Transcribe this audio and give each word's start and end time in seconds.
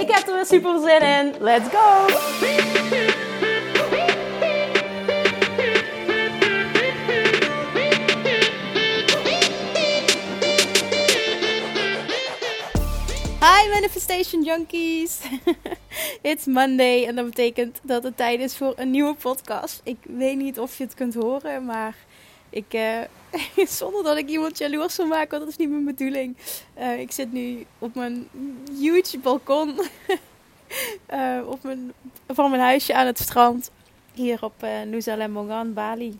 Ik 0.00 0.10
heb 0.10 0.26
er 0.26 0.34
weer 0.34 0.46
super 0.46 0.80
zin 0.80 1.00
in. 1.00 1.34
Let's 1.40 1.68
go! 1.68 2.06
Hi 13.40 13.68
Manifestation 13.70 14.42
Junkies! 14.42 15.20
It's 16.22 16.46
Monday 16.46 17.04
en 17.06 17.14
dat 17.14 17.24
betekent 17.24 17.80
dat 17.82 18.02
het 18.02 18.16
tijd 18.16 18.40
is 18.40 18.56
voor 18.56 18.72
een 18.76 18.90
nieuwe 18.90 19.14
podcast. 19.14 19.80
Ik 19.84 19.98
weet 20.02 20.36
niet 20.36 20.58
of 20.58 20.78
je 20.78 20.84
het 20.84 20.94
kunt 20.94 21.14
horen, 21.14 21.64
maar 21.64 21.96
ik, 22.56 22.74
uh, 22.74 23.66
zonder 23.80 24.02
dat 24.02 24.16
ik 24.16 24.28
iemand 24.28 24.58
jaloers 24.58 24.96
wil 24.96 25.06
maken, 25.06 25.30
want 25.30 25.42
dat 25.42 25.50
is 25.50 25.56
niet 25.56 25.70
mijn 25.70 25.84
bedoeling. 25.84 26.36
Uh, 26.78 27.00
ik 27.00 27.12
zit 27.12 27.32
nu 27.32 27.66
op 27.78 27.94
mijn 27.94 28.28
huge 28.78 29.18
balkon 29.18 29.80
uh, 31.12 31.40
op 31.54 31.62
mijn, 31.62 31.92
van 32.28 32.50
mijn 32.50 32.62
huisje 32.62 32.94
aan 32.94 33.06
het 33.06 33.18
strand. 33.18 33.70
Hier 34.14 34.44
op 34.44 34.62
uh, 34.64 34.82
Nusa 34.82 35.16
Lembongan, 35.16 35.72
Bali. 35.72 36.18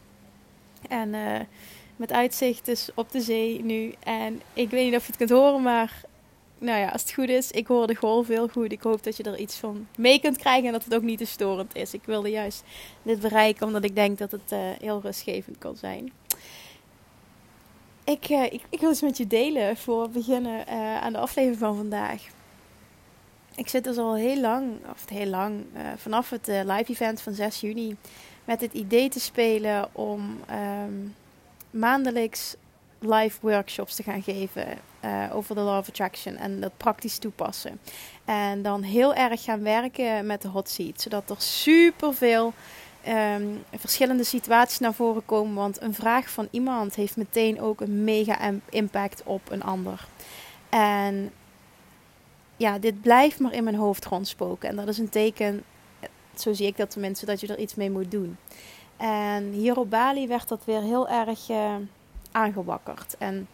En 0.88 1.10
met 1.96 2.12
uitzicht 2.12 2.64
dus 2.64 2.88
op 2.94 3.10
de 3.10 3.20
zee 3.20 3.64
nu. 3.64 3.94
En 4.02 4.42
ik 4.52 4.70
weet 4.70 4.84
niet 4.84 4.94
of 4.94 5.00
je 5.00 5.06
het 5.06 5.16
kunt 5.16 5.30
horen, 5.30 5.62
maar 5.62 6.00
nou 6.58 6.78
ja, 6.78 6.88
als 6.88 7.02
het 7.02 7.12
goed 7.12 7.28
is, 7.28 7.50
ik 7.50 7.66
hoor 7.66 7.86
de 7.86 7.94
golf 7.94 8.28
heel 8.28 8.48
goed. 8.48 8.72
Ik 8.72 8.82
hoop 8.82 9.02
dat 9.02 9.16
je 9.16 9.22
er 9.22 9.38
iets 9.38 9.56
van 9.56 9.86
mee 9.96 10.20
kunt 10.20 10.36
krijgen 10.36 10.66
en 10.66 10.72
dat 10.72 10.84
het 10.84 10.94
ook 10.94 11.02
niet 11.02 11.18
te 11.18 11.24
storend 11.24 11.74
is. 11.74 11.94
Ik 11.94 12.02
wilde 12.04 12.30
juist 12.30 12.62
dit 13.02 13.20
bereiken 13.20 13.66
omdat 13.66 13.84
ik 13.84 13.94
denk 13.94 14.18
dat 14.18 14.30
het 14.30 14.54
heel 14.80 15.00
rustgevend 15.02 15.58
kan 15.58 15.76
zijn. 15.76 16.12
Ik, 18.06 18.28
uh, 18.28 18.44
ik, 18.44 18.62
ik, 18.68 18.80
wil 18.80 18.88
eens 18.88 19.00
met 19.00 19.16
je 19.16 19.26
delen 19.26 19.76
voor 19.76 20.02
we 20.02 20.08
beginnen 20.08 20.64
uh, 20.68 21.02
aan 21.02 21.12
de 21.12 21.18
aflevering 21.18 21.58
van 21.58 21.76
vandaag. 21.76 22.22
Ik 23.54 23.68
zit 23.68 23.84
dus 23.84 23.96
al 23.96 24.14
heel 24.14 24.40
lang, 24.40 24.72
of 24.90 25.08
heel 25.08 25.26
lang, 25.26 25.64
vanaf 25.96 26.30
het 26.30 26.46
live 26.46 26.84
event 26.86 27.20
van 27.20 27.32
6 27.32 27.60
juni 27.60 27.96
met 28.44 28.60
het 28.60 28.72
idee 28.72 29.08
te 29.08 29.20
spelen 29.20 29.88
om 29.92 30.40
um, 30.50 31.14
maandelijks 31.70 32.54
live 32.98 33.38
workshops 33.40 33.94
te 33.94 34.02
gaan 34.02 34.22
geven 34.22 34.66
over 35.32 35.54
de 35.54 35.60
Law 35.60 35.78
of 35.78 35.88
Attraction 35.88 36.36
en 36.36 36.60
dat 36.60 36.76
praktisch 36.76 37.18
toepassen. 37.18 37.80
En 38.24 38.62
dan 38.62 38.82
heel 38.82 39.14
erg 39.14 39.42
gaan 39.42 39.62
werken 39.62 40.26
met 40.26 40.42
de 40.42 40.48
hot 40.48 40.68
seat, 40.68 41.00
zodat 41.00 41.30
er 41.30 41.40
superveel 41.40 42.52
um, 43.08 43.62
verschillende 43.74 44.24
situaties 44.24 44.78
naar 44.78 44.94
voren 44.94 45.24
komen. 45.24 45.54
Want 45.54 45.82
een 45.82 45.94
vraag 45.94 46.30
van 46.30 46.48
iemand 46.50 46.94
heeft 46.94 47.16
meteen 47.16 47.60
ook 47.60 47.80
een 47.80 48.04
mega 48.04 48.52
impact 48.70 49.22
op 49.24 49.50
een 49.50 49.62
ander. 49.62 50.06
En 50.68 51.32
ja, 52.56 52.78
dit 52.78 53.00
blijft 53.00 53.40
maar 53.40 53.52
in 53.52 53.64
mijn 53.64 53.76
hoofd 53.76 54.04
rondspoken. 54.04 54.68
En 54.68 54.76
dat 54.76 54.88
is 54.88 54.98
een 54.98 55.08
teken, 55.08 55.64
zo 56.34 56.52
zie 56.52 56.66
ik 56.66 56.76
dat 56.76 56.90
tenminste, 56.90 57.26
dat 57.26 57.40
je 57.40 57.46
er 57.46 57.58
iets 57.58 57.74
mee 57.74 57.90
moet 57.90 58.10
doen. 58.10 58.36
En 58.96 59.52
hier 59.52 59.78
op 59.78 59.90
Bali 59.90 60.26
werd 60.26 60.48
dat 60.48 60.64
weer 60.64 60.82
heel 60.82 61.08
erg 61.08 61.48
uh, 61.48 61.74
aangewakkerd. 62.32 63.16
En 63.18 63.48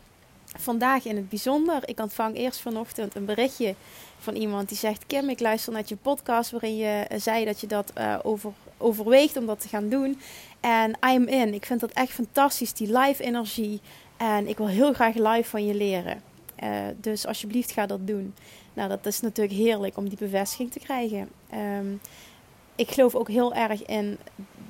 vandaag 0.57 1.05
in 1.05 1.17
het 1.17 1.29
bijzonder. 1.29 1.89
Ik 1.89 2.01
ontvang 2.01 2.37
eerst 2.37 2.61
vanochtend 2.61 3.15
een 3.15 3.25
berichtje 3.25 3.75
van 4.19 4.35
iemand 4.35 4.69
die 4.69 4.79
zegt: 4.79 5.07
Kim, 5.07 5.29
ik 5.29 5.41
luister 5.41 5.73
naar 5.73 5.83
je 5.87 5.97
podcast 5.97 6.51
waarin 6.51 6.77
je 6.77 7.05
eh, 7.09 7.21
zei 7.21 7.45
dat 7.45 7.61
je 7.61 7.67
dat 7.67 7.93
uh, 7.99 8.19
over, 8.23 8.53
overweegt 8.79 9.37
om 9.37 9.47
dat 9.47 9.61
te 9.61 9.69
gaan 9.69 9.89
doen. 9.89 10.21
En 10.61 10.99
I'm 11.07 11.27
in. 11.29 11.55
Ik 11.55 11.67
vind 11.67 11.81
dat 11.81 11.91
echt 11.91 12.11
fantastisch, 12.11 12.73
die 12.73 12.99
live 12.99 13.23
energie. 13.23 13.81
En 14.17 14.49
ik 14.49 14.57
wil 14.57 14.69
heel 14.69 14.93
graag 14.93 15.15
live 15.15 15.51
van 15.51 15.67
je 15.67 15.75
leren. 15.75 16.23
Uh, 16.63 16.71
dus 16.97 17.27
alsjeblieft 17.27 17.71
ga 17.71 17.87
dat 17.87 18.07
doen. 18.07 18.35
Nou, 18.73 18.89
dat 18.89 19.07
is 19.07 19.21
natuurlijk 19.21 19.57
heerlijk 19.57 19.97
om 19.97 20.09
die 20.09 20.19
bevestiging 20.19 20.73
te 20.73 20.79
krijgen. 20.79 21.29
Um, 21.79 22.01
ik 22.75 22.91
geloof 22.91 23.15
ook 23.15 23.29
heel 23.29 23.55
erg 23.55 23.87
in 23.87 24.19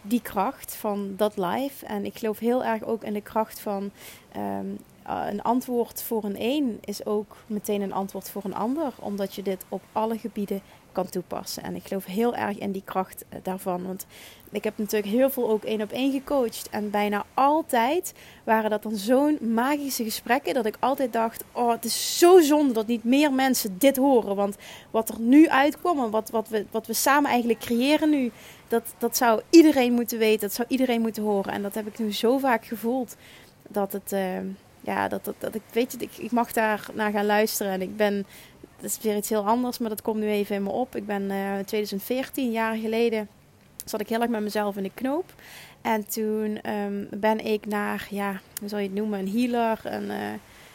die 0.03 0.23
kracht 0.23 0.75
van 0.75 1.15
dat 1.17 1.37
live. 1.37 1.87
En 1.87 2.05
ik 2.05 2.19
geloof 2.19 2.39
heel 2.39 2.65
erg 2.65 2.83
ook 2.83 3.05
in 3.05 3.13
de 3.13 3.21
kracht 3.21 3.61
van 3.61 3.91
um, 4.37 4.79
uh, 5.07 5.27
een 5.31 5.43
antwoord 5.43 6.03
voor 6.03 6.25
een 6.25 6.37
een 6.39 6.79
is 6.85 7.07
ook 7.07 7.37
meteen 7.47 7.81
een 7.81 7.93
antwoord 7.93 8.31
voor 8.31 8.45
een 8.45 8.55
ander. 8.55 8.93
Omdat 8.99 9.35
je 9.35 9.43
dit 9.43 9.65
op 9.69 9.83
alle 9.93 10.19
gebieden 10.19 10.63
kan 10.93 11.09
toepassen. 11.09 11.63
En 11.63 11.75
ik 11.75 11.87
geloof 11.87 12.05
heel 12.05 12.35
erg 12.35 12.59
in 12.59 12.73
die 12.73 12.83
kracht 12.85 13.25
uh, 13.29 13.39
daarvan. 13.43 13.87
Want 13.87 14.07
ik 14.51 14.65
heb 14.65 14.79
natuurlijk 14.79 15.13
heel 15.13 15.31
veel 15.31 15.51
ook 15.51 15.65
één 15.65 15.83
op 15.83 15.93
één 15.93 16.13
gecoacht. 16.13 16.69
En 16.71 16.91
bijna 16.91 17.25
altijd 17.35 18.15
waren 18.45 18.71
dat 18.71 18.83
dan 18.83 18.97
zo'n 18.97 19.39
magische 19.41 20.05
gesprekken. 20.05 20.55
Dat 20.55 20.67
ik 20.67 20.77
altijd 20.79 21.13
dacht: 21.13 21.45
Oh, 21.53 21.71
het 21.71 21.85
is 21.85 22.19
zo 22.19 22.41
zonde 22.41 22.73
dat 22.73 22.87
niet 22.87 23.05
meer 23.05 23.33
mensen 23.33 23.79
dit 23.79 23.97
horen. 23.97 24.37
Want 24.37 24.57
wat 24.91 25.09
er 25.09 25.21
nu 25.21 25.49
uitkomt 25.49 26.05
en 26.05 26.11
wat, 26.11 26.31
wat, 26.31 26.49
we, 26.49 26.67
wat 26.71 26.87
we 26.87 26.93
samen 26.93 27.31
eigenlijk 27.31 27.61
creëren 27.61 28.11
nu. 28.11 28.33
Dat, 28.69 28.95
dat 28.99 29.17
zou 29.17 29.41
iedereen 29.51 29.93
moeten 29.93 30.19
weten. 30.19 30.41
Dat 30.41 30.53
zou 30.53 30.69
iedereen 30.71 31.01
moeten 31.01 31.23
horen. 31.23 31.53
En 31.53 31.63
dat 31.63 31.75
heb 31.75 31.87
ik 31.87 31.99
nu 31.99 32.13
zo 32.13 32.39
vaak 32.39 32.65
gevoeld. 32.65 33.17
Dat 33.69 33.93
het. 33.93 34.13
Uh, 34.13 34.21
ja, 34.83 35.09
dat, 35.09 35.25
dat, 35.25 35.35
dat 35.39 35.55
ik 35.55 35.63
weet 35.73 35.93
je, 35.93 35.99
ik, 35.99 36.17
ik 36.17 36.31
mag 36.31 36.53
daar 36.53 36.87
naar 36.95 37.11
gaan 37.11 37.27
luisteren. 37.27 37.73
En 37.73 37.83
ik 37.83 37.97
ben, 37.97 38.27
dat 38.77 38.91
is 38.91 38.99
weer 39.03 39.17
iets 39.17 39.29
heel 39.29 39.47
anders, 39.47 39.79
maar 39.79 39.89
dat 39.89 40.03
komt 40.03 40.21
nu 40.21 40.29
even 40.29 40.57
in 40.57 40.63
me 40.63 40.71
op. 40.71 40.97
Ik 40.97 41.07
ben 41.07 41.23
uh, 41.23 41.59
in 41.59 41.65
2014, 41.65 42.51
jaar 42.51 42.75
geleden, 42.75 43.29
zat 43.85 44.01
ik 44.01 44.09
heel 44.09 44.21
erg 44.21 44.31
met 44.31 44.43
mezelf 44.43 44.77
in 44.77 44.83
de 44.83 44.91
knoop. 44.95 45.35
En 45.81 46.09
toen 46.09 46.71
um, 46.71 47.09
ben 47.11 47.45
ik 47.45 47.67
naar, 47.67 48.07
ja, 48.11 48.41
hoe 48.61 48.69
zal 48.69 48.79
je 48.79 48.87
het 48.87 48.95
noemen, 48.95 49.19
een 49.19 49.31
healer, 49.31 49.81
een 49.85 50.05
uh, 50.05 50.17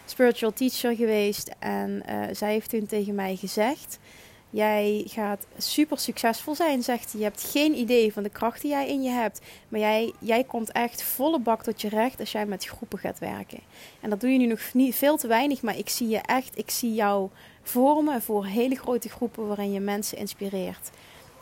spiritual 0.06 0.53
teacher 0.53 0.95
geweest. 0.95 1.51
En 1.59 2.03
uh, 2.09 2.24
zij 2.31 2.51
heeft 2.51 2.69
toen 2.69 2.85
tegen 2.85 3.16
mij 3.16 3.35
gezegd 3.35 4.00
Jij 4.49 5.03
gaat 5.07 5.45
super 5.57 5.99
succesvol 5.99 6.55
zijn, 6.55 6.83
zegt 6.83 7.11
hij. 7.11 7.19
Je 7.19 7.25
hebt 7.25 7.49
geen 7.51 7.75
idee 7.75 8.13
van 8.13 8.23
de 8.23 8.29
kracht 8.29 8.61
die 8.61 8.71
jij 8.71 8.87
in 8.87 9.03
je 9.03 9.09
hebt. 9.09 9.41
Maar 9.67 9.79
jij, 9.79 10.13
jij 10.19 10.43
komt 10.43 10.71
echt 10.71 11.03
volle 11.03 11.39
bak 11.39 11.63
tot 11.63 11.81
je 11.81 11.89
recht 11.89 12.19
als 12.19 12.31
jij 12.31 12.45
met 12.45 12.65
groepen 12.65 12.99
gaat 12.99 13.19
werken. 13.19 13.59
En 14.01 14.09
dat 14.09 14.21
doe 14.21 14.29
je 14.29 14.37
nu 14.37 14.45
nog 14.45 14.59
niet 14.73 14.95
veel 14.95 15.17
te 15.17 15.27
weinig, 15.27 15.61
maar 15.61 15.77
ik 15.77 15.89
zie 15.89 16.07
je 16.07 16.17
echt, 16.17 16.57
ik 16.57 16.69
zie 16.69 16.93
jou 16.93 17.29
vormen 17.63 18.21
voor 18.21 18.45
hele 18.45 18.75
grote 18.75 19.09
groepen 19.09 19.47
waarin 19.47 19.71
je 19.71 19.79
mensen 19.79 20.17
inspireert. 20.17 20.89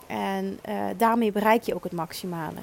En 0.08 0.60
uh, 0.70 0.86
daarmee 0.98 1.32
bereik 1.32 1.64
je 1.64 1.76
ook 1.76 1.84
het 1.84 1.94
maximale. 1.94 2.60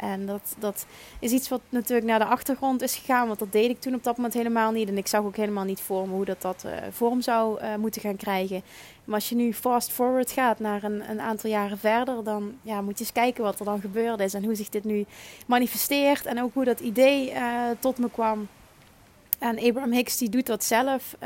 En 0.00 0.26
dat, 0.26 0.54
dat 0.58 0.86
is 1.18 1.32
iets 1.32 1.48
wat 1.48 1.60
natuurlijk 1.68 2.06
naar 2.06 2.18
de 2.18 2.24
achtergrond 2.24 2.82
is 2.82 2.96
gegaan. 2.96 3.26
Want 3.26 3.38
dat 3.38 3.52
deed 3.52 3.70
ik 3.70 3.80
toen 3.80 3.94
op 3.94 4.04
dat 4.04 4.16
moment 4.16 4.34
helemaal 4.34 4.72
niet. 4.72 4.88
En 4.88 4.96
ik 4.96 5.06
zag 5.06 5.24
ook 5.24 5.36
helemaal 5.36 5.64
niet 5.64 5.80
voor 5.80 6.08
me 6.08 6.14
hoe 6.14 6.24
dat, 6.24 6.42
dat 6.42 6.62
uh, 6.66 6.72
vorm 6.90 7.20
zou 7.20 7.60
uh, 7.60 7.74
moeten 7.74 8.00
gaan 8.00 8.16
krijgen. 8.16 8.62
Maar 9.04 9.14
als 9.14 9.28
je 9.28 9.34
nu 9.34 9.52
fast 9.52 9.92
forward 9.92 10.30
gaat 10.30 10.58
naar 10.58 10.82
een, 10.82 11.10
een 11.10 11.20
aantal 11.20 11.50
jaren 11.50 11.78
verder, 11.78 12.24
dan 12.24 12.54
ja, 12.62 12.80
moet 12.80 12.98
je 12.98 13.04
eens 13.04 13.12
kijken 13.12 13.42
wat 13.44 13.58
er 13.58 13.64
dan 13.64 13.80
gebeurd 13.80 14.20
is. 14.20 14.34
En 14.34 14.44
hoe 14.44 14.54
zich 14.54 14.68
dit 14.68 14.84
nu 14.84 15.06
manifesteert. 15.46 16.26
En 16.26 16.42
ook 16.42 16.54
hoe 16.54 16.64
dat 16.64 16.80
idee 16.80 17.32
uh, 17.32 17.62
tot 17.78 17.98
me 17.98 18.10
kwam. 18.10 18.48
En 19.38 19.58
Abraham 19.58 19.92
Hicks 19.92 20.16
die 20.16 20.28
doet 20.28 20.46
dat 20.46 20.64
zelf 20.64 21.16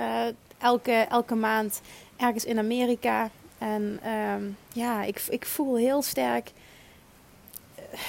elke, 0.58 0.93
elke 0.93 1.34
maand 1.34 1.81
ergens 2.16 2.44
in 2.44 2.58
Amerika. 2.58 3.31
En 3.58 4.00
um, 4.34 4.56
ja, 4.73 5.02
ik, 5.02 5.23
ik 5.28 5.46
voel 5.46 5.76
heel 5.76 6.02
sterk 6.02 6.52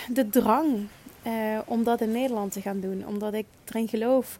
de 0.09 0.29
drang 0.29 0.87
uh, 1.27 1.59
om 1.65 1.83
dat 1.83 2.01
in 2.01 2.11
Nederland 2.11 2.51
te 2.51 2.61
gaan 2.61 2.79
doen. 2.79 3.03
Omdat 3.07 3.33
ik 3.33 3.45
erin 3.65 3.87
geloof 3.87 4.39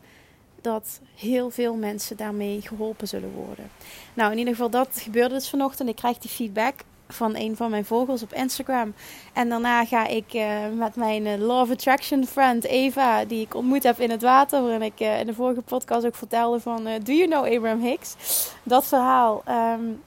dat 0.61 0.99
heel 1.15 1.49
veel 1.49 1.75
mensen 1.75 2.17
daarmee 2.17 2.61
geholpen 2.61 3.07
zullen 3.07 3.31
worden. 3.31 3.69
Nou, 4.13 4.31
in 4.31 4.37
ieder 4.37 4.53
geval, 4.53 4.69
dat 4.69 4.87
gebeurde 4.93 5.33
dus 5.33 5.49
vanochtend. 5.49 5.89
Ik 5.89 5.95
krijg 5.95 6.17
die 6.17 6.31
feedback 6.31 6.75
van 7.07 7.35
een 7.35 7.55
van 7.55 7.69
mijn 7.69 7.85
vogels 7.85 8.23
op 8.23 8.33
Instagram. 8.33 8.93
En 9.33 9.49
daarna 9.49 9.85
ga 9.85 10.07
ik 10.07 10.33
uh, 10.33 10.67
met 10.75 10.95
mijn 10.95 11.25
uh, 11.25 11.37
Law 11.37 11.61
of 11.61 11.71
Attraction 11.71 12.25
friend 12.25 12.63
Eva, 12.63 13.25
die 13.25 13.41
ik 13.41 13.55
ontmoet 13.55 13.83
heb 13.83 13.99
in 13.99 14.09
het 14.09 14.21
water, 14.21 14.61
waarin 14.61 14.81
ik 14.81 14.99
in 14.99 15.25
de 15.25 15.33
vorige 15.33 15.61
podcast 15.61 16.05
ook 16.05 16.15
vertelde 16.15 16.59
van 16.59 16.83
Do 16.83 17.13
you 17.13 17.27
know 17.27 17.55
Abraham 17.55 17.81
Hicks? 17.81 18.15
Dat 18.63 18.85
verhaal. 18.85 19.43
Um, 19.47 20.01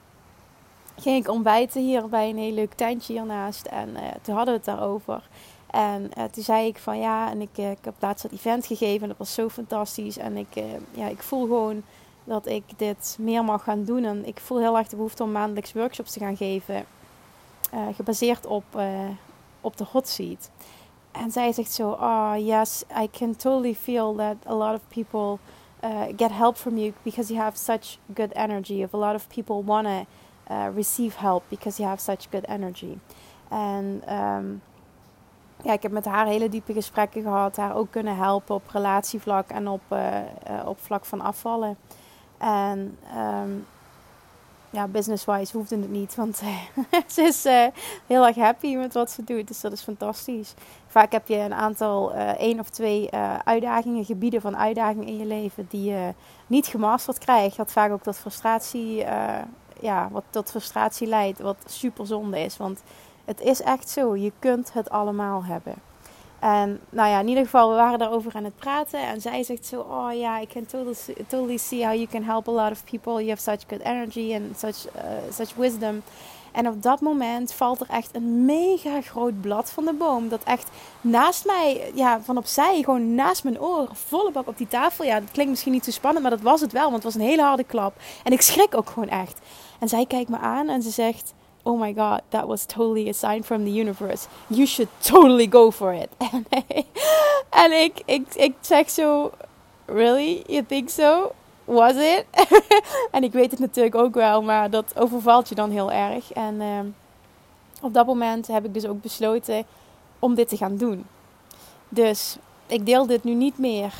ging 0.97 1.23
ik 1.23 1.31
ontbijten 1.31 1.81
hier 1.81 2.09
bij 2.09 2.29
een 2.29 2.37
heel 2.37 2.53
leuk 2.53 2.73
tentje 2.73 3.13
hiernaast. 3.13 3.65
En 3.65 3.89
uh, 3.89 4.01
toen 4.21 4.35
hadden 4.35 4.53
we 4.53 4.59
het 4.59 4.77
daarover. 4.77 5.29
En 5.69 6.11
uh, 6.17 6.23
toen 6.23 6.43
zei 6.43 6.67
ik 6.67 6.77
van 6.77 6.99
ja, 6.99 7.29
en 7.29 7.41
ik, 7.41 7.57
uh, 7.57 7.71
ik 7.71 7.77
heb 7.81 7.93
laatst 7.99 8.23
dat 8.23 8.31
event 8.31 8.65
gegeven 8.65 9.01
en 9.01 9.07
dat 9.07 9.17
was 9.17 9.33
zo 9.33 9.49
fantastisch. 9.49 10.17
En 10.17 10.37
ik, 10.37 10.63
ja, 10.91 11.07
ik 11.07 11.21
voel 11.21 11.41
gewoon 11.41 11.83
dat 12.23 12.47
ik 12.47 12.63
dit 12.77 13.17
meer 13.19 13.43
mag 13.43 13.63
gaan 13.63 13.83
doen. 13.83 14.03
En 14.03 14.27
ik 14.27 14.39
voel 14.39 14.59
heel 14.59 14.77
erg 14.77 14.87
de 14.87 14.95
behoefte 14.95 15.23
om 15.23 15.31
maandelijks 15.31 15.73
workshops 15.73 16.11
te 16.11 16.19
gaan 16.19 16.37
geven. 16.37 16.85
Gebaseerd 17.95 18.45
op, 18.45 18.63
op 19.61 19.77
de 19.77 19.83
hot 19.91 20.07
seat. 20.07 20.49
En 21.11 21.31
zij 21.31 21.51
zegt 21.51 21.71
zo, 21.71 21.89
oh 21.89 22.33
yes, 22.37 22.83
I 23.01 23.09
can 23.11 23.35
totally 23.35 23.75
feel 23.75 24.15
that 24.15 24.35
a 24.47 24.53
lot 24.53 24.73
of 24.73 24.81
people 24.87 25.39
get 26.17 26.31
help 26.31 26.57
from 26.57 26.77
you 26.77 26.93
because 27.03 27.33
you 27.33 27.43
have 27.43 27.57
such 27.57 27.97
good 28.13 28.31
energy. 28.31 28.83
Of 28.83 28.93
a 28.93 28.97
lot 28.97 29.15
of 29.15 29.27
people 29.27 29.63
want 29.63 29.85
to 29.85 30.05
uh, 30.51 30.65
receive 30.75 31.19
help 31.19 31.43
because 31.49 31.77
you 31.77 31.89
have 31.89 32.01
such 32.01 32.27
good 32.31 32.47
energy. 32.47 32.97
En 33.49 34.15
um, 34.15 34.61
ja, 35.63 35.73
ik 35.73 35.81
heb 35.81 35.91
met 35.91 36.05
haar 36.05 36.25
hele 36.25 36.49
diepe 36.49 36.73
gesprekken 36.73 37.21
gehad. 37.21 37.55
Haar 37.55 37.75
ook 37.75 37.91
kunnen 37.91 38.15
helpen 38.15 38.55
op 38.55 38.69
relatievlak 38.71 39.49
en 39.49 39.67
op, 39.67 39.81
uh, 39.89 40.19
op 40.65 40.79
vlak 40.79 41.05
van 41.05 41.21
afvallen. 41.21 41.77
En 42.37 42.97
um, 43.17 43.65
ja, 44.69 44.87
business-wise 44.87 45.57
hoefde 45.57 45.75
het 45.75 45.89
niet. 45.89 46.15
Want 46.15 46.41
ze 47.07 47.21
is 47.21 47.43
heel 48.07 48.25
erg 48.25 48.35
happy 48.35 48.75
met 48.75 48.93
wat 48.93 49.11
ze 49.11 49.23
doet. 49.23 49.47
Dus 49.47 49.61
dat 49.61 49.71
is 49.71 49.81
fantastisch. 49.81 50.53
Vaak 50.87 51.11
heb 51.11 51.27
je 51.27 51.35
een 51.35 51.53
aantal, 51.53 52.15
uh, 52.15 52.29
één 52.29 52.59
of 52.59 52.69
twee 52.69 53.09
uitdagingen, 53.43 54.05
gebieden 54.05 54.41
van 54.41 54.57
uitdaging 54.57 55.07
in 55.07 55.17
je 55.17 55.25
leven 55.25 55.67
die 55.69 55.91
je 55.91 56.13
niet 56.47 56.67
gemasterd 56.67 57.17
krijgt. 57.17 57.57
Dat 57.57 57.71
vaak 57.71 57.91
ook 57.91 58.03
tot 58.03 58.17
frustratie, 58.17 59.05
ja, 59.79 60.09
wat 60.11 60.23
tot 60.29 60.49
frustratie 60.49 61.07
leidt. 61.07 61.39
Wat 61.39 61.57
super 61.65 62.07
zonde 62.07 62.39
is. 62.39 62.57
Want 62.57 62.83
het 63.25 63.41
is 63.41 63.61
echt 63.61 63.89
zo. 63.89 64.15
Je 64.15 64.31
kunt 64.39 64.73
het 64.73 64.89
allemaal 64.89 65.43
hebben. 65.43 65.73
En 66.39 66.79
nou 66.89 67.09
ja, 67.09 67.19
in 67.19 67.27
ieder 67.27 67.43
geval, 67.43 67.69
we 67.69 67.75
waren 67.75 67.99
daarover 67.99 68.35
aan 68.35 68.43
het 68.43 68.55
praten. 68.55 69.07
En 69.07 69.21
zij 69.21 69.43
zegt 69.43 69.65
zo, 69.65 69.79
oh 69.79 70.13
ja, 70.13 70.41
I 70.41 70.47
can 70.47 70.65
totally, 70.65 70.95
totally 71.27 71.57
see 71.57 71.85
how 71.85 71.93
you 71.93 72.07
can 72.07 72.23
help 72.23 72.47
a 72.47 72.51
lot 72.51 72.71
of 72.71 72.83
people. 72.83 73.13
You 73.13 73.29
have 73.29 73.41
such 73.41 73.59
good 73.67 73.81
energy 73.81 74.33
and 74.35 74.59
such, 74.59 74.95
uh, 74.95 75.01
such 75.31 75.55
wisdom. 75.55 76.03
En 76.55 76.67
op 76.67 76.83
dat 76.83 77.01
moment 77.01 77.53
valt 77.53 77.81
er 77.81 77.89
echt 77.89 78.15
een 78.15 78.45
mega 78.45 79.01
groot 79.01 79.41
blad 79.41 79.71
van 79.71 79.85
de 79.85 79.93
boom. 79.93 80.29
Dat 80.29 80.43
echt 80.43 80.69
naast 81.01 81.45
mij, 81.45 81.91
ja, 81.93 82.21
van 82.21 82.37
opzij, 82.37 82.81
gewoon 82.83 83.15
naast 83.15 83.43
mijn 83.43 83.61
oor, 83.61 83.87
volle 83.93 84.31
bak 84.31 84.47
op 84.47 84.57
die 84.57 84.67
tafel. 84.67 85.05
Ja, 85.05 85.19
dat 85.19 85.31
klinkt 85.31 85.51
misschien 85.51 85.71
niet 85.71 85.83
zo 85.83 85.91
spannend, 85.91 86.21
maar 86.21 86.35
dat 86.35 86.41
was 86.41 86.61
het 86.61 86.71
wel. 86.71 86.83
Want 86.83 86.95
het 86.95 87.03
was 87.03 87.15
een 87.15 87.29
hele 87.29 87.41
harde 87.41 87.63
klap. 87.63 87.93
En 88.23 88.31
ik 88.31 88.41
schrik 88.41 88.75
ook 88.75 88.89
gewoon 88.89 89.09
echt. 89.09 89.39
En 89.79 89.89
zij 89.89 90.05
kijkt 90.05 90.29
me 90.29 90.37
aan 90.37 90.69
en 90.69 90.81
ze 90.81 90.89
zegt 90.89 91.33
oh 91.63 91.79
my 91.79 91.93
god, 91.93 92.21
that 92.29 92.47
was 92.47 92.65
totally 92.65 93.09
a 93.09 93.13
sign 93.13 93.43
from 93.43 93.63
the 93.63 93.79
universe. 93.79 94.27
You 94.47 94.65
should 94.65 94.89
totally 94.99 95.47
go 95.47 95.71
for 95.71 95.93
it. 95.93 96.09
en 97.63 97.71
ik, 97.71 98.01
ik, 98.05 98.35
ik 98.35 98.53
zeg 98.61 98.89
zo, 98.89 99.31
really? 99.85 100.43
You 100.47 100.65
think 100.65 100.89
so? 100.89 101.31
Was 101.65 101.95
it? 101.95 102.25
en 103.11 103.23
ik 103.23 103.31
weet 103.31 103.51
het 103.51 103.59
natuurlijk 103.59 103.95
ook 103.95 104.13
wel, 104.13 104.41
maar 104.41 104.69
dat 104.69 104.99
overvalt 104.99 105.49
je 105.49 105.55
dan 105.55 105.71
heel 105.71 105.91
erg. 105.91 106.31
En 106.31 106.55
uh, 106.61 106.79
op 107.81 107.93
dat 107.93 108.05
moment 108.05 108.47
heb 108.47 108.65
ik 108.65 108.73
dus 108.73 108.85
ook 108.85 109.01
besloten 109.01 109.65
om 110.19 110.35
dit 110.35 110.49
te 110.49 110.57
gaan 110.57 110.77
doen. 110.77 111.05
Dus 111.89 112.37
ik 112.67 112.85
deel 112.85 113.05
dit 113.05 113.23
nu 113.23 113.33
niet 113.33 113.57
meer 113.57 113.93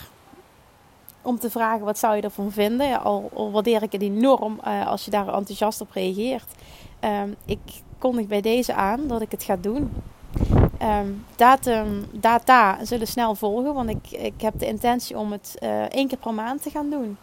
om 1.22 1.40
te 1.40 1.50
vragen 1.50 1.86
wat 1.86 1.98
zou 1.98 2.16
je 2.16 2.22
ervan 2.22 2.52
vinden. 2.52 3.02
Al, 3.02 3.30
al 3.34 3.52
waardeer 3.52 3.84
ik 3.84 3.92
het 3.92 4.02
enorm 4.02 4.60
uh, 4.68 4.88
als 4.88 5.06
je 5.06 5.12
daar 5.12 5.28
enthousiast 5.28 5.82
op 5.82 5.92
reageert. 5.92 6.52
Um, 7.02 7.36
ik 7.46 7.60
kondig 7.98 8.28
bij 8.28 8.42
deze 8.42 8.74
aan 8.74 9.08
dat 9.08 9.22
ik 9.22 9.32
het 9.32 9.44
ga 9.44 9.56
doen. 9.56 9.94
Um, 10.82 11.26
datum, 11.36 12.06
data 12.12 12.86
zullen 12.86 13.08
snel 13.08 13.36
volgen, 13.36 13.74
want 13.74 13.90
ik, 13.90 14.12
ik 14.12 14.42
heb 14.42 14.60
de 14.60 14.66
intentie 14.66 15.18
om 15.18 15.32
het 15.32 15.56
uh, 15.64 15.82
één 15.82 16.08
keer 16.08 16.18
per 16.18 16.34
maand 16.34 16.62
te 16.62 16.70
gaan 16.70 16.90
doen. 16.90 17.18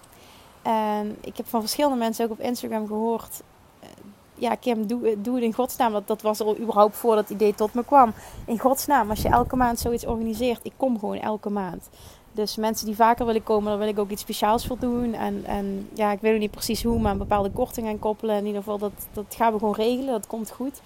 En 0.62 1.16
ik 1.20 1.36
heb 1.36 1.46
van 1.46 1.60
verschillende 1.60 1.96
mensen 1.96 2.24
ook 2.24 2.30
op 2.30 2.40
Instagram 2.40 2.86
gehoord. 2.86 3.42
Uh, 3.82 3.88
ja, 4.34 4.54
Kim, 4.54 4.86
doe, 4.86 5.20
doe 5.20 5.34
het 5.34 5.44
in 5.44 5.54
godsnaam. 5.54 5.92
Dat, 5.92 6.06
dat 6.06 6.22
was 6.22 6.40
al 6.40 6.58
überhaupt 6.58 6.96
voordat 6.96 7.28
het 7.28 7.32
idee 7.32 7.54
tot 7.54 7.74
me 7.74 7.84
kwam. 7.84 8.12
In 8.46 8.58
godsnaam, 8.58 9.10
als 9.10 9.22
je 9.22 9.28
elke 9.28 9.56
maand 9.56 9.78
zoiets 9.78 10.06
organiseert. 10.06 10.60
Ik 10.62 10.72
kom 10.76 10.98
gewoon 10.98 11.18
elke 11.18 11.50
maand. 11.50 11.88
Dus 12.32 12.56
mensen 12.56 12.86
die 12.86 12.96
vaker 12.96 13.26
willen 13.26 13.42
komen, 13.42 13.68
daar 13.68 13.78
wil 13.78 13.88
ik 13.88 13.98
ook 13.98 14.10
iets 14.10 14.22
speciaals 14.22 14.66
voor 14.66 14.78
doen. 14.78 15.14
En, 15.14 15.44
en 15.44 15.88
ja, 15.94 16.12
ik 16.12 16.20
weet 16.20 16.32
nog 16.32 16.40
niet 16.40 16.50
precies 16.50 16.82
hoe, 16.82 17.00
maar 17.00 17.12
een 17.12 17.18
bepaalde 17.18 17.50
korting 17.50 17.88
aan 17.88 17.98
koppelen. 17.98 18.36
In 18.36 18.46
ieder 18.46 18.62
geval, 18.62 18.78
dat, 18.78 18.92
dat 19.12 19.24
gaan 19.28 19.52
we 19.52 19.58
gewoon 19.58 19.74
regelen. 19.74 20.12
Dat 20.12 20.26
komt 20.26 20.50
goed. 20.50 20.80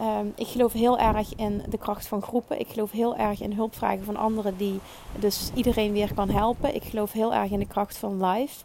Um, 0.00 0.32
ik 0.34 0.46
geloof 0.46 0.72
heel 0.72 0.98
erg 0.98 1.34
in 1.34 1.62
de 1.68 1.78
kracht 1.78 2.06
van 2.06 2.22
groepen. 2.22 2.60
Ik 2.60 2.68
geloof 2.68 2.90
heel 2.90 3.16
erg 3.16 3.40
in 3.40 3.52
hulpvragen 3.52 4.04
van 4.04 4.16
anderen 4.16 4.56
die 4.56 4.80
dus 5.18 5.50
iedereen 5.54 5.92
weer 5.92 6.14
kan 6.14 6.28
helpen. 6.28 6.74
Ik 6.74 6.84
geloof 6.84 7.12
heel 7.12 7.34
erg 7.34 7.50
in 7.50 7.58
de 7.58 7.66
kracht 7.66 7.96
van 7.96 8.24
life. 8.24 8.64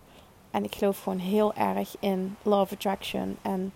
En 0.51 0.63
ik 0.63 0.75
geloof 0.75 1.03
gewoon 1.03 1.19
heel 1.19 1.53
erg 1.53 1.95
in 1.99 2.35
love 2.43 2.73
attraction. 2.73 3.37
En 3.41 3.73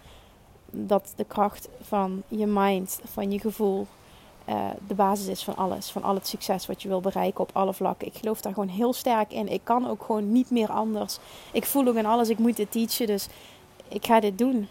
dat 0.69 1.13
de 1.15 1.25
kracht 1.25 1.69
van 1.81 2.23
je 2.27 2.45
mind, 2.45 2.99
van 3.03 3.31
je 3.31 3.39
gevoel, 3.39 3.87
uh, 4.49 4.69
de 4.87 4.93
basis 4.93 5.27
is 5.27 5.43
van 5.43 5.55
alles. 5.55 5.89
Van 5.89 6.03
al 6.03 6.15
het 6.15 6.27
succes 6.27 6.65
wat 6.65 6.81
je 6.81 6.87
wil 6.87 7.01
bereiken 7.01 7.39
op 7.39 7.49
alle 7.53 7.73
vlakken. 7.73 8.07
Ik 8.07 8.15
geloof 8.15 8.41
daar 8.41 8.53
gewoon 8.53 8.67
heel 8.67 8.93
sterk 8.93 9.31
in. 9.33 9.47
Ik 9.47 9.61
kan 9.63 9.89
ook 9.89 10.03
gewoon 10.03 10.31
niet 10.31 10.49
meer 10.49 10.69
anders. 10.69 11.17
Ik 11.51 11.65
voel 11.65 11.87
ook 11.87 11.95
in 11.95 12.05
alles, 12.05 12.29
ik 12.29 12.37
moet 12.37 12.55
dit 12.55 12.71
teachen. 12.71 13.07
Dus 13.07 13.27
ik 13.87 14.05
ga 14.05 14.19
dit 14.19 14.37
doen. 14.37 14.67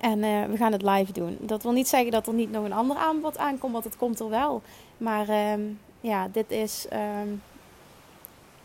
En 0.00 0.18
uh, 0.18 0.44
we 0.44 0.56
gaan 0.56 0.72
het 0.72 0.82
live 0.82 1.12
doen. 1.12 1.38
Dat 1.40 1.62
wil 1.62 1.72
niet 1.72 1.88
zeggen 1.88 2.10
dat 2.10 2.26
er 2.26 2.34
niet 2.34 2.50
nog 2.50 2.64
een 2.64 2.72
ander 2.72 2.96
aanbod 2.96 3.38
aankomt, 3.38 3.72
want 3.72 3.84
het 3.84 3.96
komt 3.96 4.20
er 4.20 4.28
wel. 4.28 4.62
Maar 4.96 5.52
um, 5.52 5.78
ja, 6.00 6.28
dit 6.32 6.50
is 6.50 6.86
um, 6.92 7.42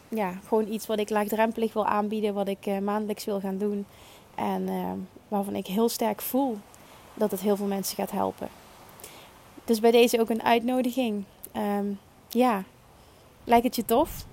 ja, 0.10 0.34
gewoon 0.48 0.68
iets 0.68 0.88
wat 0.88 1.00
ik 1.00 1.10
laagdrempelig 1.10 1.74
wil 1.74 1.86
aanbieden, 1.86 2.34
wat 2.34 2.48
ik 2.48 2.66
uh, 2.66 2.78
maandelijks 2.78 3.26
wil 3.26 3.40
gaan 3.40 3.58
doen. 3.58 3.86
En 4.36 4.62
uh, 4.62 4.92
waarvan 5.28 5.56
ik 5.56 5.68
heel 5.68 5.90
sterk 5.90 6.22
voel 6.22 6.58
dat 7.14 7.32
het 7.32 7.40
heel 7.40 7.56
veel 7.56 7.66
mensen 7.66 7.96
gaat 7.96 8.12
helpen. 8.12 8.48
Dus 9.66 9.80
bij 9.80 9.92
deze 9.92 10.20
ook 10.20 10.30
een 10.30 10.44
uitnodiging. 10.44 11.24
Um, 11.78 12.00
ja, 12.30 12.64
lijkt 13.44 13.66
het 13.66 13.76
je 13.76 13.86
tof? 13.86 14.26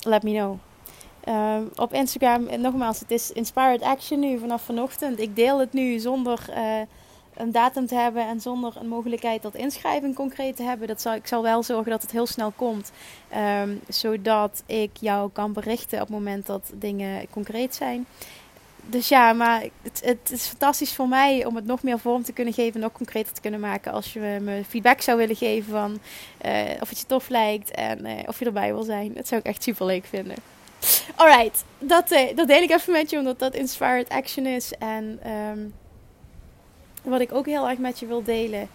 Let 0.00 0.22
me 0.22 0.30
know. 0.30 0.56
Um, 1.28 1.70
op 1.76 1.92
Instagram, 1.92 2.60
nogmaals, 2.60 3.00
het 3.00 3.10
is 3.10 3.32
Inspired 3.32 3.82
Action 3.82 4.20
nu 4.20 4.38
vanaf 4.38 4.62
vanochtend. 4.62 5.20
Ik 5.20 5.36
deel 5.36 5.58
het 5.58 5.72
nu 5.72 5.98
zonder 5.98 6.46
uh, 6.50 6.80
een 7.40 7.52
datum 7.52 7.86
te 7.86 7.94
hebben 7.94 8.26
en 8.26 8.40
zonder 8.40 8.76
een 8.76 8.88
mogelijkheid 8.88 9.42
tot 9.42 9.54
inschrijving 9.54 10.14
concreet 10.14 10.56
te 10.56 10.62
hebben. 10.62 10.88
Dat 10.88 11.00
zal, 11.00 11.14
ik 11.14 11.26
zal 11.26 11.42
wel 11.42 11.62
zorgen 11.62 11.90
dat 11.90 12.02
het 12.02 12.10
heel 12.10 12.26
snel 12.26 12.52
komt, 12.56 12.92
um, 13.62 13.80
zodat 13.88 14.62
ik 14.66 14.90
jou 15.00 15.30
kan 15.32 15.52
berichten 15.52 16.00
op 16.00 16.06
het 16.06 16.16
moment 16.16 16.46
dat 16.46 16.70
dingen 16.74 17.30
concreet 17.30 17.74
zijn 17.74 18.06
dus 18.90 19.08
ja, 19.08 19.32
maar 19.32 19.62
het, 19.82 20.00
het, 20.04 20.30
is 20.30 20.46
fantastisch 20.46 20.92
voor 20.92 21.08
mij 21.08 21.44
om 21.44 21.56
het 21.56 21.66
nog 21.66 21.82
meer 21.82 21.98
vorm 21.98 22.22
te 22.22 22.32
kunnen 22.32 22.54
geven, 22.54 22.80
nog 22.80 22.92
concreter 22.92 23.32
te 23.32 23.40
kunnen 23.40 23.60
maken. 23.60 23.92
Als 23.92 24.12
je 24.12 24.38
me 24.40 24.62
feedback 24.68 25.00
zou 25.00 25.18
willen 25.18 25.36
geven 25.36 25.70
van 25.70 25.98
uh, 26.46 26.80
of 26.80 26.88
het 26.88 26.98
je 26.98 27.06
tof 27.06 27.28
lijkt 27.28 27.70
en 27.70 28.06
uh, 28.06 28.12
of 28.26 28.38
je 28.38 28.44
erbij 28.44 28.72
wil 28.72 28.82
zijn. 28.82 29.12
Dat 29.14 29.28
zou 29.28 29.40
ik 29.40 29.46
echt 29.46 29.62
super 29.62 29.86
leuk 29.86 30.04
vinden. 30.04 30.36
Alright, 31.14 31.64
dat, 31.78 32.12
uh, 32.12 32.36
dat 32.36 32.48
deel 32.48 32.62
ik 32.62 32.70
even 32.70 32.92
met 32.92 33.10
je, 33.10 33.18
omdat 33.18 33.38
dat 33.38 33.54
inspired 33.54 34.08
action 34.08 34.46
is. 34.46 34.72
En 34.78 35.20
um, 35.30 35.74
wat 37.02 37.20
ik 37.20 37.32
ook 37.32 37.46
heel 37.46 37.68
erg 37.68 37.78
met 37.78 37.98
je 37.98 38.06
wil 38.06 38.22
delen 38.22 38.68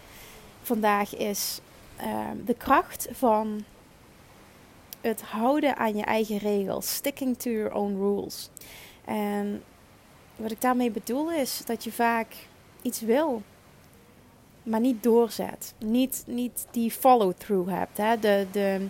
vandaag 0.61 1.15
is 1.15 1.59
um, 2.01 2.45
de 2.45 2.53
kracht 2.53 3.07
van 3.11 3.63
het 5.01 5.21
houden 5.21 5.77
aan 5.77 5.95
je 5.95 6.03
eigen 6.03 6.37
regels. 6.37 6.93
Sticking 6.93 7.37
to 7.37 7.49
your 7.49 7.73
own 7.73 7.95
rules. 7.95 8.49
En 9.05 9.63
wat 10.35 10.51
ik 10.51 10.61
daarmee 10.61 10.91
bedoel 10.91 11.31
is 11.31 11.61
dat 11.65 11.83
je 11.83 11.91
vaak 11.91 12.35
iets 12.81 13.01
wil, 13.01 13.41
maar 14.63 14.79
niet 14.79 15.03
doorzet. 15.03 15.73
Niet, 15.77 16.23
niet 16.27 16.67
die 16.71 16.91
follow-through 16.91 17.69
hebt. 17.69 17.97
Hè? 17.97 18.19
De, 18.19 18.47
de, 18.51 18.87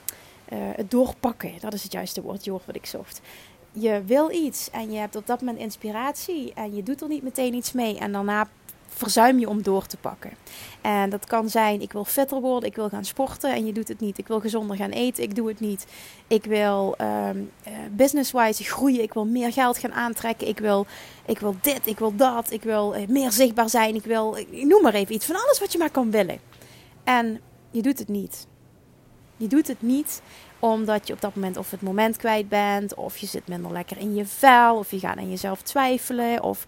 uh, 0.53 0.59
het 0.75 0.91
doorpakken, 0.91 1.51
dat 1.59 1.73
is 1.73 1.83
het 1.83 1.91
juiste 1.91 2.21
woord, 2.21 2.47
woord 2.47 2.65
wat 2.65 2.75
ik 2.75 2.85
zocht. 2.85 3.21
Je 3.71 4.03
wil 4.05 4.31
iets 4.31 4.69
en 4.69 4.91
je 4.91 4.97
hebt 4.97 5.15
op 5.15 5.27
dat 5.27 5.39
moment 5.39 5.59
inspiratie 5.59 6.53
en 6.53 6.75
je 6.75 6.83
doet 6.83 7.01
er 7.01 7.07
niet 7.07 7.23
meteen 7.23 7.53
iets 7.53 7.71
mee. 7.71 7.97
En 7.97 8.11
daarna 8.11 8.49
verzuim 8.95 9.39
je 9.39 9.49
om 9.49 9.61
door 9.61 9.85
te 9.85 9.97
pakken. 9.97 10.31
En 10.81 11.09
dat 11.09 11.25
kan 11.25 11.49
zijn, 11.49 11.81
ik 11.81 11.91
wil 11.91 12.05
fitter 12.05 12.41
worden, 12.41 12.69
ik 12.69 12.75
wil 12.75 12.89
gaan 12.89 13.05
sporten 13.05 13.53
en 13.53 13.65
je 13.65 13.73
doet 13.73 13.87
het 13.87 13.99
niet. 13.99 14.17
Ik 14.17 14.27
wil 14.27 14.39
gezonder 14.39 14.77
gaan 14.77 14.89
eten, 14.89 15.23
ik 15.23 15.35
doe 15.35 15.47
het 15.47 15.59
niet. 15.59 15.85
Ik 16.27 16.43
wil 16.43 16.95
um, 17.01 17.51
business-wise 17.91 18.63
groeien, 18.63 19.01
ik 19.01 19.13
wil 19.13 19.25
meer 19.25 19.53
geld 19.53 19.77
gaan 19.77 19.93
aantrekken. 19.93 20.47
Ik 20.47 20.59
wil, 20.59 20.85
ik 21.25 21.39
wil 21.39 21.55
dit, 21.61 21.87
ik 21.87 21.99
wil 21.99 22.15
dat, 22.15 22.51
ik 22.51 22.63
wil 22.63 22.95
uh, 22.95 23.07
meer 23.07 23.31
zichtbaar 23.31 23.69
zijn. 23.69 23.95
Ik 23.95 24.03
wil, 24.03 24.35
ik 24.37 24.51
noem 24.51 24.81
maar 24.81 24.93
even 24.93 25.15
iets 25.15 25.25
van 25.25 25.35
alles 25.35 25.59
wat 25.59 25.71
je 25.71 25.77
maar 25.77 25.91
kan 25.91 26.11
willen. 26.11 26.39
En 27.03 27.41
je 27.71 27.81
doet 27.81 27.99
het 27.99 28.07
niet. 28.07 28.47
Je 29.37 29.47
doet 29.47 29.67
het 29.67 29.81
niet 29.81 30.21
omdat 30.59 31.07
je 31.07 31.13
op 31.13 31.21
dat 31.21 31.35
moment 31.35 31.57
of 31.57 31.71
het 31.71 31.81
moment 31.81 32.17
kwijt 32.17 32.49
bent, 32.49 32.93
of 32.93 33.17
je 33.17 33.25
zit 33.25 33.47
minder 33.47 33.71
lekker 33.71 33.97
in 33.97 34.15
je 34.15 34.25
vel, 34.25 34.77
of 34.77 34.91
je 34.91 34.99
gaat 34.99 35.17
aan 35.17 35.29
jezelf 35.29 35.61
twijfelen, 35.61 36.43
of 36.43 36.65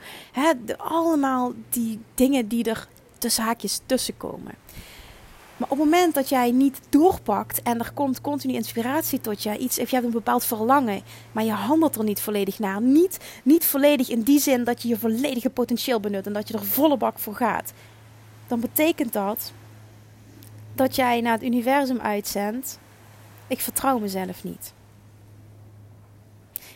allemaal 0.77 1.53
die 1.69 1.99
dingen 2.15 2.47
die 2.47 2.63
er 2.63 2.87
tussen 3.17 3.43
haakjes 3.43 3.79
tussenkomen. 3.85 4.53
Maar 5.57 5.69
op 5.69 5.77
het 5.77 5.89
moment 5.89 6.13
dat 6.13 6.29
jij 6.29 6.51
niet 6.51 6.79
doorpakt 6.89 7.61
en 7.61 7.79
er 7.79 7.91
komt 7.93 8.21
continu 8.21 8.53
inspiratie 8.53 9.21
tot 9.21 9.43
je, 9.43 9.57
iets, 9.57 9.79
of 9.79 9.89
je 9.89 9.95
hebt 9.95 10.07
een 10.07 10.13
bepaald 10.13 10.45
verlangen, 10.45 11.01
maar 11.31 11.43
je 11.43 11.51
handelt 11.51 11.95
er 11.95 12.03
niet 12.03 12.21
volledig 12.21 12.59
naar, 12.59 12.81
niet, 12.81 13.17
niet 13.43 13.65
volledig 13.65 14.09
in 14.09 14.21
die 14.21 14.39
zin 14.39 14.63
dat 14.63 14.81
je 14.81 14.87
je 14.87 14.97
volledige 14.97 15.49
potentieel 15.49 15.99
benut 15.99 16.25
en 16.25 16.33
dat 16.33 16.47
je 16.47 16.53
er 16.53 16.65
volle 16.65 16.97
bak 16.97 17.19
voor 17.19 17.35
gaat, 17.35 17.73
dan 18.47 18.59
betekent 18.59 19.13
dat 19.13 19.51
dat 20.73 20.95
jij 20.95 21.21
naar 21.21 21.33
het 21.33 21.43
universum 21.43 21.99
uitzendt: 21.99 22.79
ik 23.47 23.59
vertrouw 23.59 23.99
mezelf 23.99 24.43
niet. 24.43 24.73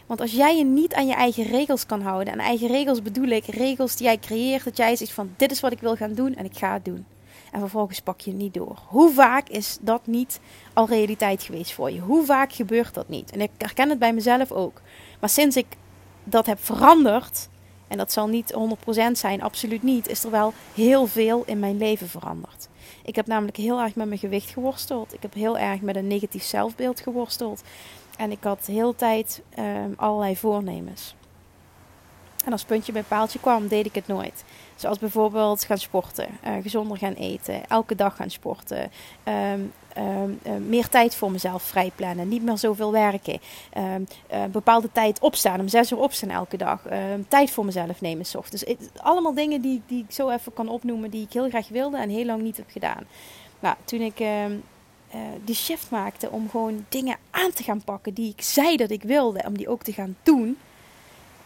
Want 0.05 0.21
als 0.21 0.31
jij 0.31 0.57
je 0.57 0.65
niet 0.65 0.93
aan 0.93 1.07
je 1.07 1.13
eigen 1.13 1.43
regels 1.43 1.85
kan 1.85 2.01
houden, 2.01 2.33
en 2.33 2.39
eigen 2.39 2.67
regels 2.67 3.01
bedoel 3.01 3.27
ik 3.27 3.45
regels 3.45 3.95
die 3.95 4.05
jij 4.05 4.17
creëert, 4.19 4.63
dat 4.63 4.77
jij 4.77 4.95
zegt 4.95 5.11
van 5.11 5.33
dit 5.37 5.51
is 5.51 5.59
wat 5.59 5.71
ik 5.71 5.79
wil 5.79 5.95
gaan 5.95 6.13
doen 6.13 6.35
en 6.35 6.45
ik 6.45 6.57
ga 6.57 6.73
het 6.73 6.85
doen. 6.85 7.05
En 7.51 7.59
vervolgens 7.59 7.99
pak 7.99 8.21
je 8.21 8.31
het 8.31 8.39
niet 8.39 8.53
door. 8.53 8.79
Hoe 8.87 9.11
vaak 9.13 9.49
is 9.49 9.77
dat 9.81 10.07
niet 10.07 10.39
al 10.73 10.87
realiteit 10.87 11.43
geweest 11.43 11.73
voor 11.73 11.91
je? 11.91 11.99
Hoe 11.99 12.25
vaak 12.25 12.53
gebeurt 12.53 12.93
dat 12.93 13.09
niet? 13.09 13.31
En 13.31 13.41
ik 13.41 13.49
herken 13.57 13.89
het 13.89 13.99
bij 13.99 14.13
mezelf 14.13 14.51
ook. 14.51 14.81
Maar 15.19 15.29
sinds 15.29 15.55
ik 15.55 15.65
dat 16.23 16.45
heb 16.45 16.63
veranderd, 16.65 17.49
en 17.87 17.97
dat 17.97 18.11
zal 18.11 18.27
niet 18.27 18.53
100% 19.09 19.11
zijn, 19.11 19.41
absoluut 19.41 19.83
niet, 19.83 20.07
is 20.07 20.23
er 20.23 20.31
wel 20.31 20.53
heel 20.73 21.07
veel 21.07 21.43
in 21.45 21.59
mijn 21.59 21.77
leven 21.77 22.09
veranderd. 22.09 22.67
Ik 23.03 23.15
heb 23.15 23.27
namelijk 23.27 23.57
heel 23.57 23.79
erg 23.79 23.95
met 23.95 24.07
mijn 24.07 24.19
gewicht 24.19 24.49
geworsteld. 24.49 25.13
Ik 25.13 25.21
heb 25.21 25.33
heel 25.33 25.57
erg 25.57 25.81
met 25.81 25.95
een 25.95 26.07
negatief 26.07 26.43
zelfbeeld 26.43 26.99
geworsteld. 26.99 27.63
En 28.17 28.31
ik 28.31 28.43
had 28.43 28.65
heel 28.65 28.95
tijd 28.95 29.41
um, 29.59 29.93
allerlei 29.95 30.37
voornemens. 30.37 31.15
En 32.45 32.51
als 32.51 32.63
puntje 32.63 32.91
bij 32.91 33.03
paaltje 33.03 33.39
kwam, 33.39 33.67
deed 33.67 33.85
ik 33.85 33.95
het 33.95 34.07
nooit. 34.07 34.43
Zoals 34.75 34.99
bijvoorbeeld 34.99 35.63
gaan 35.63 35.77
sporten, 35.77 36.27
uh, 36.45 36.53
gezonder 36.61 36.97
gaan 36.97 37.13
eten, 37.13 37.67
elke 37.67 37.95
dag 37.95 38.15
gaan 38.15 38.29
sporten, 38.29 38.91
uh, 39.27 39.53
meer 40.67 40.87
tijd 40.89 41.15
voor 41.15 41.31
mezelf 41.31 41.63
vrijplannen, 41.63 42.27
niet 42.27 42.43
meer 42.43 42.57
zoveel 42.57 42.91
werken, 42.91 43.39
um, 43.77 44.07
uh, 44.33 44.43
bepaalde 44.45 44.91
tijd 44.91 45.19
opstaan, 45.19 45.59
om 45.59 45.67
zes 45.67 45.91
uur 45.91 45.97
opstaan 45.97 46.29
elke 46.29 46.57
dag, 46.57 46.81
tijd 47.27 47.51
voor 47.51 47.65
mezelf 47.65 48.01
nemen 48.01 48.25
s 48.25 48.35
ochtends. 48.35 48.63
Dus 48.63 48.77
allemaal 48.97 49.33
dingen 49.33 49.61
die, 49.61 49.81
die 49.87 50.03
ik 50.07 50.11
zo 50.11 50.29
even 50.29 50.53
kan 50.53 50.69
opnoemen, 50.69 51.09
die 51.09 51.23
ik 51.23 51.33
heel 51.33 51.49
graag 51.49 51.67
wilde 51.67 51.97
en 51.97 52.09
heel 52.09 52.25
lang 52.25 52.41
niet 52.41 52.57
heb 52.57 52.69
gedaan. 52.71 53.03
Nou, 53.59 53.75
toen 53.85 54.01
ik 54.01 54.23
die 55.43 55.55
shift 55.55 55.89
maakte 55.89 56.29
om 56.29 56.49
gewoon 56.49 56.85
dingen 56.89 57.17
aan 57.31 57.51
te 57.51 57.63
gaan 57.63 57.83
pakken 57.83 58.13
die 58.13 58.29
ik 58.29 58.41
zei 58.41 58.77
dat 58.77 58.89
ik 58.89 59.03
wilde, 59.03 59.43
om 59.47 59.57
die 59.57 59.69
ook 59.69 59.83
te 59.83 59.93
gaan 59.93 60.15
doen, 60.23 60.57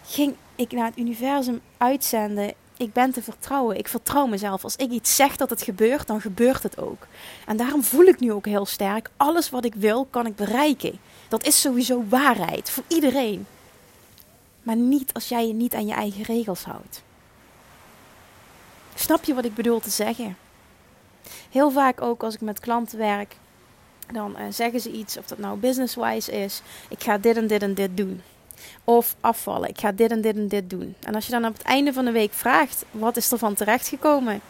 ging 0.05 0.35
ik 0.55 0.71
naar 0.71 0.85
het 0.85 0.97
universum 0.97 1.61
uitzenden 1.77 2.53
ik 2.77 2.93
ben 2.93 3.11
te 3.11 3.21
vertrouwen. 3.21 3.77
Ik 3.77 3.87
vertrouw 3.87 4.25
mezelf. 4.25 4.63
Als 4.63 4.75
ik 4.75 4.91
iets 4.91 5.15
zeg 5.15 5.35
dat 5.35 5.49
het 5.49 5.61
gebeurt, 5.61 6.07
dan 6.07 6.21
gebeurt 6.21 6.63
het 6.63 6.77
ook. 6.77 7.07
En 7.45 7.57
daarom 7.57 7.83
voel 7.83 8.05
ik 8.05 8.19
nu 8.19 8.31
ook 8.31 8.45
heel 8.45 8.65
sterk: 8.65 9.09
alles 9.17 9.49
wat 9.49 9.65
ik 9.65 9.75
wil, 9.75 10.05
kan 10.09 10.25
ik 10.25 10.35
bereiken. 10.35 10.99
Dat 11.27 11.45
is 11.45 11.61
sowieso 11.61 12.03
waarheid 12.09 12.69
voor 12.69 12.83
iedereen. 12.87 13.47
Maar 14.63 14.75
niet 14.75 15.13
als 15.13 15.27
jij 15.27 15.47
je 15.47 15.53
niet 15.53 15.73
aan 15.73 15.87
je 15.87 15.93
eigen 15.93 16.23
regels 16.23 16.63
houdt. 16.63 17.03
Snap 18.95 19.23
je 19.23 19.33
wat 19.33 19.45
ik 19.45 19.55
bedoel 19.55 19.79
te 19.79 19.89
zeggen? 19.89 20.37
Heel 21.49 21.71
vaak 21.71 22.01
ook 22.01 22.23
als 22.23 22.33
ik 22.33 22.41
met 22.41 22.59
klanten 22.59 22.97
werk, 22.97 23.35
dan 24.11 24.35
uh, 24.39 24.45
zeggen 24.49 24.79
ze 24.79 24.91
iets, 24.91 25.17
of 25.17 25.25
dat 25.25 25.37
nou 25.37 25.57
business-wise 25.57 26.31
is: 26.31 26.61
ik 26.89 27.03
ga 27.03 27.17
dit 27.17 27.37
en 27.37 27.47
dit 27.47 27.61
en 27.61 27.73
dit 27.73 27.97
doen. 27.97 28.21
Of 28.83 29.15
afvallen. 29.19 29.69
Ik 29.69 29.79
ga 29.79 29.91
dit 29.91 30.11
en 30.11 30.21
dit 30.21 30.35
en 30.35 30.47
dit 30.47 30.69
doen. 30.69 30.95
En 31.03 31.15
als 31.15 31.25
je 31.25 31.31
dan 31.31 31.45
op 31.45 31.53
het 31.53 31.61
einde 31.61 31.93
van 31.93 32.05
de 32.05 32.11
week 32.11 32.33
vraagt: 32.33 32.85
wat 32.91 33.17
is 33.17 33.31
er 33.31 33.37
van 33.37 33.53
terechtgekomen? 33.53 34.41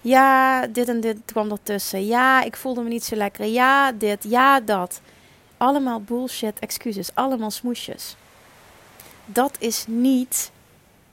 Ja, 0.00 0.66
dit 0.66 0.88
en 0.88 1.00
dit 1.00 1.16
kwam 1.24 1.50
ertussen. 1.50 2.06
Ja, 2.06 2.42
ik 2.42 2.56
voelde 2.56 2.82
me 2.82 2.88
niet 2.88 3.04
zo 3.04 3.16
lekker. 3.16 3.46
Ja, 3.46 3.92
dit. 3.92 4.24
Ja, 4.28 4.60
dat. 4.60 5.00
Allemaal 5.56 6.00
bullshit 6.00 6.58
excuses. 6.58 7.10
Allemaal 7.14 7.50
smoesjes. 7.50 8.16
Dat 9.26 9.56
is 9.58 9.84
niet 9.88 10.50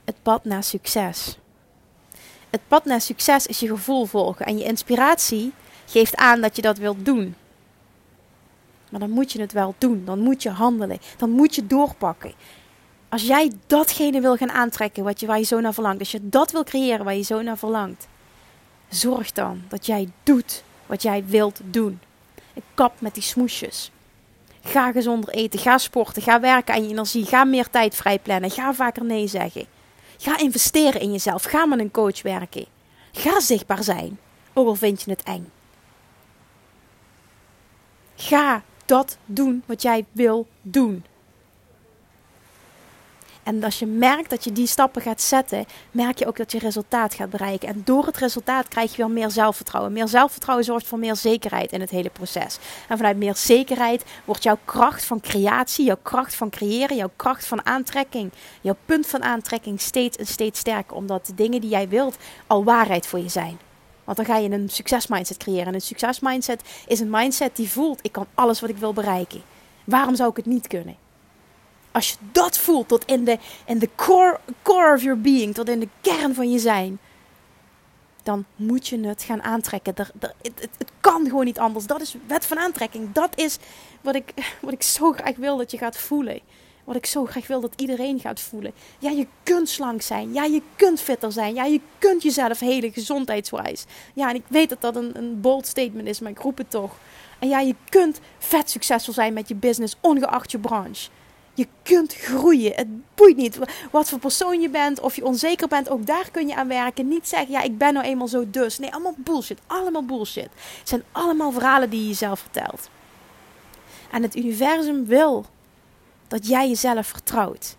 het 0.05 0.15
pad 0.21 0.45
naar 0.45 0.63
succes. 0.63 1.37
Het 2.49 2.61
pad 2.67 2.85
naar 2.85 3.01
succes 3.01 3.47
is 3.47 3.59
je 3.59 3.67
gevoel 3.67 4.05
volgen. 4.05 4.45
En 4.45 4.57
je 4.57 4.63
inspiratie 4.63 5.53
geeft 5.85 6.15
aan 6.15 6.41
dat 6.41 6.55
je 6.55 6.61
dat 6.61 6.77
wilt 6.77 7.05
doen. 7.05 7.35
Maar 8.89 8.99
dan 8.99 9.09
moet 9.09 9.31
je 9.31 9.41
het 9.41 9.51
wel 9.51 9.75
doen. 9.77 10.05
Dan 10.05 10.19
moet 10.19 10.43
je 10.43 10.49
handelen. 10.49 10.99
Dan 11.17 11.29
moet 11.29 11.55
je 11.55 11.67
doorpakken. 11.67 12.33
Als 13.09 13.21
jij 13.23 13.51
datgene 13.67 14.21
wil 14.21 14.35
gaan 14.35 14.51
aantrekken 14.51 15.03
wat 15.03 15.19
je, 15.19 15.27
waar 15.27 15.37
je 15.37 15.43
zo 15.43 15.59
naar 15.59 15.73
verlangt. 15.73 15.99
Als 15.99 16.11
je 16.11 16.29
dat 16.29 16.51
wil 16.51 16.63
creëren 16.63 17.05
waar 17.05 17.15
je 17.15 17.21
zo 17.21 17.41
naar 17.41 17.57
verlangt. 17.57 18.07
Zorg 18.89 19.31
dan 19.31 19.61
dat 19.67 19.85
jij 19.85 20.09
doet 20.23 20.63
wat 20.85 21.01
jij 21.01 21.25
wilt 21.25 21.59
doen. 21.63 21.99
Ik 22.53 22.63
kap 22.73 23.01
met 23.01 23.13
die 23.13 23.23
smoesjes. 23.23 23.91
Ga 24.63 24.91
gezonder 24.91 25.29
eten. 25.33 25.59
Ga 25.59 25.77
sporten. 25.77 26.21
Ga 26.21 26.39
werken 26.39 26.73
aan 26.73 26.83
je 26.83 26.89
energie. 26.89 27.25
Ga 27.25 27.43
meer 27.43 27.69
tijd 27.69 27.95
vrijplannen. 27.95 28.51
Ga 28.51 28.73
vaker 28.73 29.03
nee 29.05 29.27
zeggen. 29.27 29.65
Ga 30.17 30.37
investeren 30.37 31.01
in 31.01 31.11
jezelf. 31.11 31.43
Ga 31.43 31.65
met 31.65 31.79
een 31.79 31.91
coach 31.91 32.21
werken. 32.21 32.65
Ga 33.11 33.39
zichtbaar 33.39 33.83
zijn. 33.83 34.19
Ook 34.53 34.67
al 34.67 34.75
vind 34.75 35.01
je 35.01 35.11
het 35.11 35.23
eng. 35.23 35.51
Ga 38.15 38.63
dat 38.89 39.17
doen 39.25 39.63
wat 39.65 39.81
jij 39.81 40.05
wil 40.11 40.47
doen. 40.61 41.03
En 43.43 43.63
als 43.63 43.79
je 43.79 43.85
merkt 43.85 44.29
dat 44.29 44.43
je 44.43 44.51
die 44.51 44.67
stappen 44.67 45.01
gaat 45.01 45.21
zetten, 45.21 45.65
merk 45.91 46.19
je 46.19 46.27
ook 46.27 46.37
dat 46.37 46.51
je 46.51 46.59
resultaat 46.59 47.13
gaat 47.13 47.29
bereiken. 47.29 47.67
En 47.67 47.81
door 47.85 48.05
het 48.05 48.17
resultaat 48.17 48.67
krijg 48.67 48.91
je 48.91 48.97
weer 48.97 49.11
meer 49.11 49.29
zelfvertrouwen. 49.29 49.93
Meer 49.93 50.07
zelfvertrouwen 50.07 50.65
zorgt 50.65 50.87
voor 50.87 50.99
meer 50.99 51.15
zekerheid 51.15 51.71
in 51.71 51.81
het 51.81 51.89
hele 51.89 52.09
proces. 52.09 52.57
En 52.87 52.97
vanuit 52.97 53.17
meer 53.17 53.35
zekerheid 53.35 54.03
wordt 54.25 54.43
jouw 54.43 54.57
kracht 54.65 55.05
van 55.05 55.19
creatie, 55.19 55.85
jouw 55.85 55.99
kracht 56.01 56.35
van 56.35 56.49
creëren, 56.49 56.95
jouw 56.95 57.11
kracht 57.15 57.45
van 57.45 57.65
aantrekking, 57.65 58.31
jouw 58.61 58.77
punt 58.85 59.07
van 59.07 59.23
aantrekking 59.23 59.81
steeds 59.81 60.17
en 60.17 60.27
steeds 60.27 60.59
sterker. 60.59 60.95
Omdat 60.95 61.25
de 61.25 61.35
dingen 61.35 61.61
die 61.61 61.69
jij 61.69 61.89
wilt 61.89 62.17
al 62.47 62.63
waarheid 62.63 63.07
voor 63.07 63.19
je 63.19 63.29
zijn. 63.29 63.68
Want 64.09 64.27
dan 64.27 64.35
ga 64.35 64.41
je 64.41 64.49
een 64.49 64.69
succesmindset 64.69 65.37
creëren. 65.37 65.67
En 65.67 65.73
een 65.73 65.81
succesmindset 65.81 66.61
is 66.87 66.99
een 66.99 67.09
mindset 67.09 67.55
die 67.55 67.69
voelt: 67.69 67.99
ik 68.01 68.11
kan 68.11 68.27
alles 68.33 68.59
wat 68.59 68.69
ik 68.69 68.77
wil 68.77 68.93
bereiken. 68.93 69.41
Waarom 69.83 70.15
zou 70.15 70.29
ik 70.29 70.35
het 70.35 70.45
niet 70.45 70.67
kunnen? 70.67 70.95
Als 71.91 72.09
je 72.09 72.15
dat 72.31 72.57
voelt 72.57 72.87
tot 72.87 73.05
in 73.05 73.23
de, 73.23 73.37
in 73.65 73.79
de 73.79 73.89
core, 73.95 74.39
core 74.61 74.93
of 74.93 75.01
your 75.01 75.21
being, 75.21 75.53
tot 75.53 75.69
in 75.69 75.79
de 75.79 75.87
kern 76.01 76.35
van 76.35 76.51
je 76.51 76.59
zijn, 76.59 76.99
dan 78.23 78.45
moet 78.55 78.87
je 78.87 79.07
het 79.07 79.23
gaan 79.23 79.43
aantrekken. 79.43 79.95
Er, 79.95 80.11
er, 80.19 80.33
het, 80.41 80.69
het, 80.77 80.91
kan 80.99 81.25
gewoon 81.25 81.45
niet 81.45 81.59
anders. 81.59 81.85
Dat 81.85 82.01
is 82.01 82.15
wet 82.27 82.45
van 82.45 82.57
aantrekking. 82.57 83.11
Dat 83.11 83.37
is 83.37 83.57
wat 84.01 84.15
ik, 84.15 84.33
wat 84.61 84.73
ik 84.73 84.83
zo 84.83 85.11
graag 85.11 85.35
wil 85.35 85.57
dat 85.57 85.71
je 85.71 85.77
gaat 85.77 85.97
voelen. 85.97 86.39
Wat 86.89 86.97
ik 86.97 87.05
zo 87.05 87.25
graag 87.25 87.47
wil 87.47 87.61
dat 87.61 87.73
iedereen 87.81 88.19
gaat 88.19 88.39
voelen. 88.39 88.73
Ja, 88.99 89.09
je 89.09 89.27
kunt 89.43 89.69
slank 89.69 90.01
zijn. 90.01 90.33
Ja, 90.33 90.43
je 90.43 90.61
kunt 90.75 91.01
fitter 91.01 91.31
zijn. 91.31 91.53
Ja, 91.53 91.65
je 91.65 91.81
kunt 91.97 92.23
jezelf 92.23 92.59
hele 92.59 92.91
gezondheidswijs. 92.91 93.85
Ja, 94.13 94.29
en 94.29 94.35
ik 94.35 94.43
weet 94.47 94.69
dat 94.69 94.81
dat 94.81 94.95
een, 94.95 95.17
een 95.17 95.41
bold 95.41 95.67
statement 95.67 96.07
is, 96.07 96.19
maar 96.19 96.31
ik 96.31 96.39
roep 96.39 96.57
het 96.57 96.69
toch. 96.69 96.95
En 97.39 97.49
ja, 97.49 97.59
je 97.59 97.75
kunt 97.89 98.19
vet 98.37 98.69
succesvol 98.69 99.13
zijn 99.13 99.33
met 99.33 99.47
je 99.47 99.55
business, 99.55 99.95
ongeacht 100.01 100.51
je 100.51 100.59
branche. 100.59 101.09
Je 101.53 101.67
kunt 101.83 102.13
groeien. 102.13 102.73
Het 102.75 103.15
boeit 103.15 103.37
niet 103.37 103.59
wat 103.91 104.09
voor 104.09 104.19
persoon 104.19 104.61
je 104.61 104.69
bent, 104.69 104.99
of 104.99 105.15
je 105.15 105.25
onzeker 105.25 105.67
bent. 105.67 105.89
Ook 105.89 106.05
daar 106.05 106.31
kun 106.31 106.47
je 106.47 106.55
aan 106.55 106.67
werken. 106.67 107.07
Niet 107.07 107.27
zeggen, 107.27 107.51
ja, 107.51 107.61
ik 107.61 107.77
ben 107.77 107.93
nou 107.93 108.05
eenmaal 108.05 108.27
zo 108.27 108.49
dus. 108.49 108.79
Nee, 108.79 108.91
allemaal 108.91 109.15
bullshit. 109.17 109.59
Allemaal 109.67 110.05
bullshit. 110.05 110.49
Het 110.79 110.89
zijn 110.89 111.03
allemaal 111.11 111.51
verhalen 111.51 111.89
die 111.89 112.01
je 112.01 112.07
jezelf 112.07 112.39
vertelt. 112.39 112.89
En 114.11 114.23
het 114.23 114.35
universum 114.35 115.05
wil 115.05 115.45
dat 116.29 116.47
jij 116.47 116.67
jezelf 116.67 117.07
vertrouwt. 117.07 117.77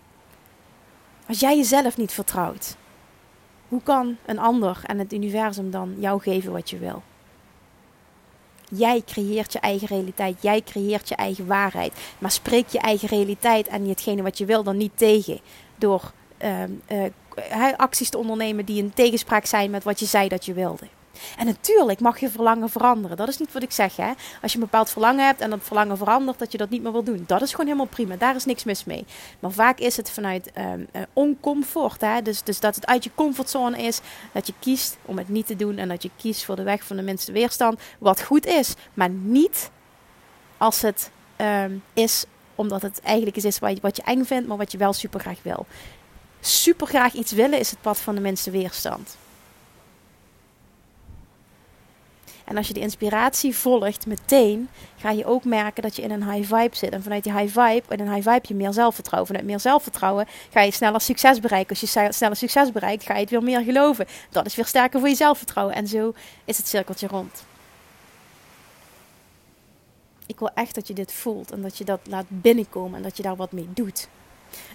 Als 1.27 1.39
jij 1.39 1.57
jezelf 1.57 1.97
niet 1.97 2.11
vertrouwt, 2.11 2.75
hoe 3.67 3.81
kan 3.83 4.17
een 4.25 4.39
ander 4.39 4.81
en 4.85 4.99
het 4.99 5.13
universum 5.13 5.71
dan 5.71 5.95
jou 5.97 6.21
geven 6.21 6.51
wat 6.51 6.69
je 6.69 6.77
wil? 6.77 7.03
Jij 8.69 9.01
creëert 9.05 9.53
je 9.53 9.59
eigen 9.59 9.87
realiteit, 9.87 10.41
jij 10.41 10.61
creëert 10.61 11.09
je 11.09 11.15
eigen 11.15 11.47
waarheid. 11.47 11.93
Maar 12.19 12.31
spreek 12.31 12.67
je 12.67 12.79
eigen 12.79 13.07
realiteit 13.07 13.67
en 13.67 13.87
hetgene 13.87 14.21
wat 14.21 14.37
je 14.37 14.45
wil 14.45 14.63
dan 14.63 14.77
niet 14.77 14.97
tegen 14.97 15.39
door 15.75 16.11
uh, 16.41 16.63
uh, 16.63 17.73
acties 17.77 18.09
te 18.09 18.17
ondernemen 18.17 18.65
die 18.65 18.77
in 18.77 18.93
tegenspraak 18.93 19.45
zijn 19.45 19.71
met 19.71 19.83
wat 19.83 19.99
je 19.99 20.05
zei 20.05 20.27
dat 20.27 20.45
je 20.45 20.53
wilde. 20.53 20.87
En 21.37 21.45
natuurlijk 21.45 21.99
mag 21.99 22.19
je 22.19 22.29
verlangen 22.29 22.69
veranderen. 22.69 23.17
Dat 23.17 23.27
is 23.27 23.37
niet 23.37 23.53
wat 23.53 23.63
ik 23.63 23.71
zeg. 23.71 23.95
Hè? 23.95 24.11
Als 24.41 24.51
je 24.51 24.57
een 24.57 24.63
bepaald 24.63 24.89
verlangen 24.89 25.25
hebt 25.25 25.41
en 25.41 25.49
dat 25.49 25.59
verlangen 25.61 25.97
verandert, 25.97 26.39
dat 26.39 26.51
je 26.51 26.57
dat 26.57 26.69
niet 26.69 26.81
meer 26.81 26.91
wil 26.91 27.03
doen. 27.03 27.23
Dat 27.27 27.41
is 27.41 27.51
gewoon 27.51 27.65
helemaal 27.65 27.85
prima. 27.85 28.15
Daar 28.15 28.35
is 28.35 28.45
niks 28.45 28.63
mis 28.63 28.83
mee. 28.83 29.05
Maar 29.39 29.51
vaak 29.51 29.79
is 29.79 29.97
het 29.97 30.11
vanuit 30.11 30.51
um, 30.57 30.87
uh, 30.93 31.01
oncomfort. 31.13 32.01
Hè? 32.01 32.21
Dus, 32.21 32.43
dus 32.43 32.59
dat 32.59 32.75
het 32.75 32.85
uit 32.85 33.03
je 33.03 33.11
comfortzone 33.15 33.77
is. 33.77 33.99
Dat 34.31 34.47
je 34.47 34.53
kiest 34.59 34.97
om 35.05 35.17
het 35.17 35.29
niet 35.29 35.45
te 35.45 35.55
doen. 35.55 35.77
En 35.77 35.87
dat 35.87 36.03
je 36.03 36.09
kiest 36.17 36.45
voor 36.45 36.55
de 36.55 36.63
weg 36.63 36.83
van 36.83 36.95
de 36.95 37.01
minste 37.01 37.31
weerstand. 37.31 37.79
Wat 37.99 38.21
goed 38.21 38.45
is. 38.45 38.73
Maar 38.93 39.09
niet 39.09 39.71
als 40.57 40.81
het 40.81 41.11
um, 41.37 41.83
is 41.93 42.25
omdat 42.55 42.81
het 42.81 43.01
eigenlijk 43.01 43.37
is 43.37 43.59
wat 43.59 43.71
je, 43.71 43.81
wat 43.81 43.95
je 43.95 44.03
eng 44.03 44.23
vindt, 44.23 44.47
maar 44.47 44.57
wat 44.57 44.71
je 44.71 44.77
wel 44.77 44.93
super 44.93 45.19
graag 45.19 45.39
wil. 45.41 45.65
Super 46.39 46.87
graag 46.87 47.13
iets 47.13 47.31
willen 47.31 47.59
is 47.59 47.69
het 47.69 47.81
pad 47.81 47.97
van 47.97 48.15
de 48.15 48.21
minste 48.21 48.51
weerstand. 48.51 49.17
En 52.51 52.57
als 52.57 52.67
je 52.67 52.73
de 52.73 52.79
inspiratie 52.79 53.55
volgt 53.55 54.05
meteen, 54.05 54.69
ga 54.97 55.11
je 55.11 55.25
ook 55.25 55.43
merken 55.43 55.83
dat 55.83 55.95
je 55.95 56.01
in 56.01 56.11
een 56.11 56.31
high 56.31 56.55
vibe 56.55 56.75
zit. 56.75 56.91
En 56.91 57.03
vanuit 57.03 57.23
die 57.23 57.33
high 57.33 57.59
vibe, 57.59 57.83
in 57.89 57.99
een 57.99 58.13
high 58.13 58.29
vibe 58.29 58.47
je 58.47 58.55
meer 58.55 58.73
zelfvertrouwen. 58.73 59.27
Vanuit 59.27 59.47
meer 59.47 59.59
zelfvertrouwen 59.59 60.27
ga 60.49 60.61
je 60.61 60.71
sneller 60.71 61.01
succes 61.01 61.39
bereiken. 61.39 61.69
Als 61.69 61.79
je 61.79 62.09
sneller 62.11 62.35
succes 62.35 62.71
bereikt, 62.71 63.03
ga 63.03 63.13
je 63.13 63.19
het 63.19 63.29
weer 63.29 63.43
meer 63.43 63.61
geloven. 63.61 64.05
Dat 64.29 64.45
is 64.45 64.55
weer 64.55 64.65
sterker 64.65 64.99
voor 64.99 65.09
je 65.09 65.15
zelfvertrouwen. 65.15 65.75
En 65.75 65.87
zo 65.87 66.13
is 66.45 66.57
het 66.57 66.67
cirkeltje 66.67 67.07
rond. 67.07 67.43
Ik 70.25 70.39
wil 70.39 70.49
echt 70.53 70.75
dat 70.75 70.87
je 70.87 70.93
dit 70.93 71.13
voelt 71.13 71.51
en 71.51 71.61
dat 71.61 71.77
je 71.77 71.83
dat 71.83 71.99
laat 72.03 72.25
binnenkomen 72.27 72.97
en 72.97 73.03
dat 73.03 73.17
je 73.17 73.23
daar 73.23 73.35
wat 73.35 73.51
mee 73.51 73.67
doet. 73.73 74.07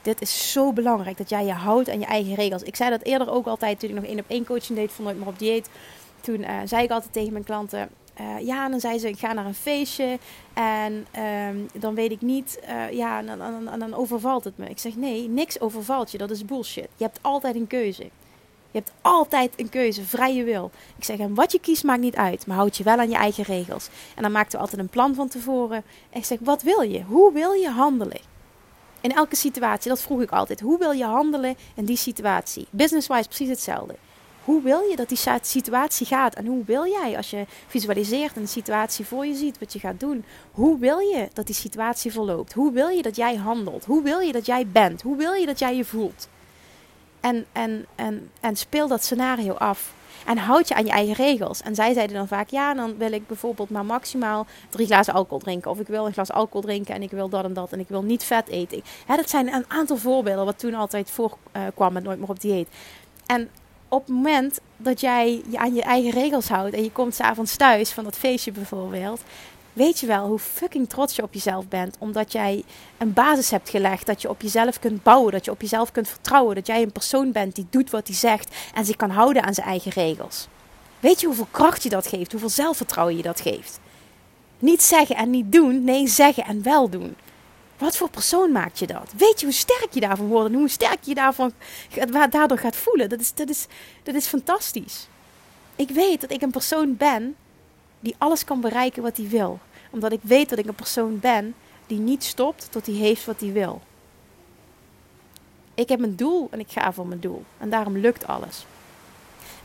Dit 0.02 0.20
is 0.20 0.52
zo 0.52 0.72
belangrijk 0.72 1.16
dat 1.16 1.28
jij 1.28 1.44
je 1.44 1.52
houdt 1.52 1.90
aan 1.90 2.00
je 2.00 2.06
eigen 2.06 2.34
regels. 2.34 2.62
Ik 2.62 2.76
zei 2.76 2.90
dat 2.90 3.02
eerder 3.02 3.30
ook 3.30 3.46
altijd 3.46 3.80
toen 3.80 3.88
ik 3.88 3.94
nog 3.94 4.04
één 4.04 4.18
op 4.18 4.28
één 4.28 4.46
coaching 4.46 4.78
deed 4.78 4.92
van 4.92 5.04
Nooit 5.04 5.18
meer 5.18 5.26
op 5.26 5.38
dieet. 5.38 5.68
Toen 6.26 6.40
uh, 6.40 6.60
zei 6.64 6.84
ik 6.84 6.90
altijd 6.90 7.12
tegen 7.12 7.32
mijn 7.32 7.44
klanten: 7.44 7.88
uh, 8.20 8.46
ja, 8.46 8.68
dan 8.68 8.80
zei 8.80 8.98
ze: 8.98 9.08
ik 9.08 9.18
ga 9.18 9.32
naar 9.32 9.46
een 9.46 9.54
feestje 9.54 10.18
en 10.54 11.06
um, 11.48 11.68
dan 11.74 11.94
weet 11.94 12.10
ik 12.10 12.20
niet, 12.20 12.60
uh, 12.68 12.92
ja, 12.92 13.22
dan, 13.78 13.94
overvalt 13.94 14.44
het 14.44 14.58
me. 14.58 14.68
Ik 14.68 14.78
zeg: 14.78 14.96
nee, 14.96 15.28
niks 15.28 15.60
overvalt 15.60 16.10
je, 16.10 16.18
dat 16.18 16.30
is 16.30 16.44
bullshit. 16.44 16.88
Je 16.96 17.04
hebt 17.04 17.18
altijd 17.22 17.54
een 17.54 17.66
keuze. 17.66 18.02
Je 18.70 18.82
hebt 18.82 18.92
altijd 19.00 19.52
een 19.56 19.68
keuze, 19.68 20.04
vrije 20.04 20.44
wil. 20.44 20.70
Ik 20.96 21.04
zeg: 21.04 21.18
en 21.18 21.34
wat 21.34 21.52
je 21.52 21.60
kiest 21.60 21.84
maakt 21.84 22.00
niet 22.00 22.16
uit, 22.16 22.46
maar 22.46 22.56
houd 22.56 22.76
je 22.76 22.84
wel 22.84 22.98
aan 22.98 23.10
je 23.10 23.16
eigen 23.16 23.44
regels. 23.44 23.88
En 24.16 24.22
dan 24.22 24.32
maakten 24.32 24.58
we 24.58 24.64
altijd 24.64 24.80
een 24.80 24.88
plan 24.88 25.14
van 25.14 25.28
tevoren. 25.28 25.82
En 26.10 26.18
ik 26.18 26.24
zeg: 26.24 26.38
wat 26.40 26.62
wil 26.62 26.80
je? 26.80 27.02
Hoe 27.02 27.32
wil 27.32 27.52
je 27.52 27.70
handelen? 27.70 28.20
In 29.00 29.12
elke 29.12 29.36
situatie, 29.36 29.90
dat 29.90 30.02
vroeg 30.02 30.22
ik 30.22 30.30
altijd. 30.30 30.60
Hoe 30.60 30.78
wil 30.78 30.92
je 30.92 31.04
handelen 31.04 31.56
in 31.74 31.84
die 31.84 31.96
situatie? 31.96 32.66
Business-wise 32.70 33.28
precies 33.28 33.48
hetzelfde. 33.48 33.94
Hoe 34.46 34.62
wil 34.62 34.80
je 34.80 34.96
dat 34.96 35.08
die 35.08 35.18
situatie 35.40 36.06
gaat? 36.06 36.34
En 36.34 36.46
hoe 36.46 36.64
wil 36.64 36.86
jij, 36.86 37.16
als 37.16 37.30
je 37.30 37.46
visualiseert 37.66 38.36
een 38.36 38.48
situatie 38.48 39.06
voor 39.06 39.26
je 39.26 39.34
ziet, 39.34 39.58
wat 39.58 39.72
je 39.72 39.78
gaat 39.78 40.00
doen, 40.00 40.24
hoe 40.50 40.78
wil 40.78 40.98
je 40.98 41.28
dat 41.32 41.46
die 41.46 41.54
situatie 41.54 42.12
verloopt? 42.12 42.52
Hoe 42.52 42.72
wil 42.72 42.88
je 42.88 43.02
dat 43.02 43.16
jij 43.16 43.36
handelt? 43.36 43.84
Hoe 43.84 44.02
wil 44.02 44.20
je 44.20 44.32
dat 44.32 44.46
jij 44.46 44.66
bent? 44.66 45.02
Hoe 45.02 45.16
wil 45.16 45.32
je 45.32 45.46
dat 45.46 45.58
jij 45.58 45.76
je 45.76 45.84
voelt? 45.84 46.28
En, 47.20 47.46
en, 47.52 47.86
en, 47.94 48.30
en 48.40 48.56
speel 48.56 48.88
dat 48.88 49.04
scenario 49.04 49.52
af. 49.52 49.94
En 50.26 50.38
houd 50.38 50.68
je 50.68 50.74
aan 50.74 50.84
je 50.84 50.90
eigen 50.90 51.14
regels. 51.14 51.62
En 51.62 51.74
zij 51.74 51.92
zeiden 51.92 52.16
dan 52.16 52.28
vaak: 52.28 52.48
ja, 52.48 52.74
dan 52.74 52.96
wil 52.96 53.12
ik 53.12 53.26
bijvoorbeeld 53.26 53.70
maar 53.70 53.84
maximaal 53.84 54.46
drie 54.68 54.86
glazen 54.86 55.14
alcohol 55.14 55.38
drinken. 55.38 55.70
Of 55.70 55.80
ik 55.80 55.86
wil 55.86 56.06
een 56.06 56.12
glas 56.12 56.32
alcohol 56.32 56.60
drinken 56.60 56.94
en 56.94 57.02
ik 57.02 57.10
wil 57.10 57.28
dat 57.28 57.44
en 57.44 57.52
dat. 57.52 57.72
En 57.72 57.80
ik 57.80 57.88
wil 57.88 58.02
niet 58.02 58.24
vet 58.24 58.48
eten. 58.48 58.82
Dat 59.06 59.30
zijn 59.30 59.54
een 59.54 59.64
aantal 59.68 59.96
voorbeelden 59.96 60.44
wat 60.44 60.58
toen 60.58 60.74
altijd 60.74 61.10
voorkwam 61.10 61.92
met 61.92 62.04
Nooit 62.04 62.18
meer 62.18 62.28
op 62.28 62.40
dieet. 62.40 62.68
En 63.26 63.50
op 63.96 64.06
het 64.06 64.14
moment 64.14 64.60
dat 64.76 65.00
jij 65.00 65.42
je 65.48 65.58
aan 65.58 65.74
je 65.74 65.82
eigen 65.82 66.10
regels 66.10 66.48
houdt 66.48 66.74
en 66.74 66.82
je 66.82 66.92
komt 66.92 67.14
s'avonds 67.14 67.56
thuis 67.56 67.90
van 67.90 68.04
dat 68.04 68.16
feestje 68.16 68.52
bijvoorbeeld, 68.52 69.22
weet 69.72 70.00
je 70.00 70.06
wel 70.06 70.26
hoe 70.26 70.38
fucking 70.38 70.88
trots 70.88 71.16
je 71.16 71.22
op 71.22 71.34
jezelf 71.34 71.68
bent. 71.68 71.96
Omdat 71.98 72.32
jij 72.32 72.64
een 72.98 73.12
basis 73.12 73.50
hebt 73.50 73.70
gelegd, 73.70 74.06
dat 74.06 74.22
je 74.22 74.28
op 74.28 74.42
jezelf 74.42 74.78
kunt 74.78 75.02
bouwen, 75.02 75.32
dat 75.32 75.44
je 75.44 75.50
op 75.50 75.60
jezelf 75.60 75.92
kunt 75.92 76.08
vertrouwen, 76.08 76.54
dat 76.54 76.66
jij 76.66 76.82
een 76.82 76.92
persoon 76.92 77.32
bent 77.32 77.54
die 77.54 77.66
doet 77.70 77.90
wat 77.90 78.06
hij 78.06 78.16
zegt 78.16 78.54
en 78.74 78.84
zich 78.84 78.96
kan 78.96 79.10
houden 79.10 79.42
aan 79.42 79.54
zijn 79.54 79.66
eigen 79.66 79.90
regels. 79.92 80.48
Weet 81.00 81.20
je 81.20 81.26
hoeveel 81.26 81.48
kracht 81.50 81.82
je 81.82 81.88
dat 81.88 82.06
geeft, 82.06 82.30
hoeveel 82.30 82.50
zelfvertrouwen 82.50 83.16
je 83.16 83.22
dat 83.22 83.40
geeft? 83.40 83.80
Niet 84.58 84.82
zeggen 84.82 85.16
en 85.16 85.30
niet 85.30 85.52
doen, 85.52 85.84
nee, 85.84 86.08
zeggen 86.08 86.44
en 86.44 86.62
wel 86.62 86.88
doen. 86.88 87.16
Wat 87.78 87.96
voor 87.96 88.10
persoon 88.10 88.52
maakt 88.52 88.78
je 88.78 88.86
dat? 88.86 89.12
Weet 89.16 89.40
je 89.40 89.46
hoe 89.46 89.54
sterk 89.54 89.88
je 89.90 90.00
daarvan 90.00 90.26
wordt 90.26 90.52
en 90.52 90.58
hoe 90.58 90.68
sterk 90.68 91.02
je 91.02 91.14
daarvan, 91.14 91.52
daardoor 92.30 92.58
gaat 92.58 92.76
voelen? 92.76 93.08
Dat 93.08 93.20
is, 93.20 93.34
dat, 93.34 93.48
is, 93.48 93.66
dat 94.02 94.14
is 94.14 94.26
fantastisch. 94.26 95.08
Ik 95.76 95.90
weet 95.90 96.20
dat 96.20 96.30
ik 96.30 96.42
een 96.42 96.50
persoon 96.50 96.96
ben 96.96 97.36
die 98.00 98.14
alles 98.18 98.44
kan 98.44 98.60
bereiken 98.60 99.02
wat 99.02 99.16
hij 99.16 99.28
wil. 99.28 99.58
Omdat 99.90 100.12
ik 100.12 100.20
weet 100.22 100.48
dat 100.48 100.58
ik 100.58 100.66
een 100.66 100.74
persoon 100.74 101.20
ben 101.20 101.54
die 101.86 101.98
niet 101.98 102.24
stopt 102.24 102.68
tot 102.70 102.86
hij 102.86 102.94
heeft 102.94 103.24
wat 103.24 103.40
hij 103.40 103.52
wil. 103.52 103.80
Ik 105.74 105.88
heb 105.88 106.00
een 106.00 106.16
doel 106.16 106.48
en 106.50 106.60
ik 106.60 106.70
ga 106.70 106.92
voor 106.92 107.06
mijn 107.06 107.20
doel. 107.20 107.44
En 107.58 107.70
daarom 107.70 107.96
lukt 107.96 108.26
alles. 108.26 108.66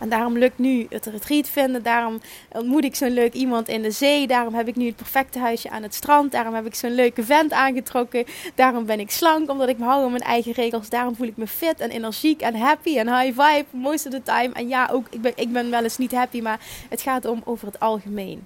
En 0.01 0.09
daarom 0.09 0.37
lukt 0.37 0.57
nu 0.57 0.85
het 0.89 1.05
retreat 1.05 1.47
vinden. 1.47 1.83
Daarom 1.83 2.19
ontmoet 2.51 2.83
ik 2.83 2.95
zo'n 2.95 3.13
leuk 3.13 3.33
iemand 3.33 3.67
in 3.67 3.81
de 3.81 3.91
zee. 3.91 4.27
Daarom 4.27 4.53
heb 4.53 4.67
ik 4.67 4.75
nu 4.75 4.85
het 4.85 4.95
perfecte 4.95 5.39
huisje 5.39 5.69
aan 5.69 5.83
het 5.83 5.93
strand. 5.93 6.31
Daarom 6.31 6.53
heb 6.53 6.65
ik 6.65 6.75
zo'n 6.75 6.95
leuke 6.95 7.23
vent 7.23 7.51
aangetrokken. 7.51 8.25
Daarom 8.55 8.85
ben 8.85 8.99
ik 8.99 9.11
slank, 9.11 9.49
omdat 9.49 9.69
ik 9.69 9.77
me 9.77 9.85
hou 9.85 10.03
aan 10.03 10.11
mijn 10.11 10.23
eigen 10.23 10.51
regels. 10.51 10.89
Daarom 10.89 11.15
voel 11.15 11.27
ik 11.27 11.37
me 11.37 11.47
fit 11.47 11.79
en 11.79 11.89
energiek 11.89 12.41
en 12.41 12.55
happy 12.55 12.97
en 12.97 13.17
high 13.17 13.41
vibe 13.41 13.65
most 13.71 14.05
of 14.05 14.11
the 14.11 14.23
time. 14.23 14.53
En 14.53 14.67
ja, 14.67 14.89
ook, 14.91 15.07
ik 15.09 15.21
ben, 15.21 15.33
ik 15.35 15.51
ben 15.51 15.69
wel 15.69 15.83
eens 15.83 15.97
niet 15.97 16.11
happy, 16.11 16.41
maar 16.41 16.59
het 16.89 17.01
gaat 17.01 17.25
om 17.25 17.41
over 17.45 17.67
het 17.67 17.79
algemeen. 17.79 18.45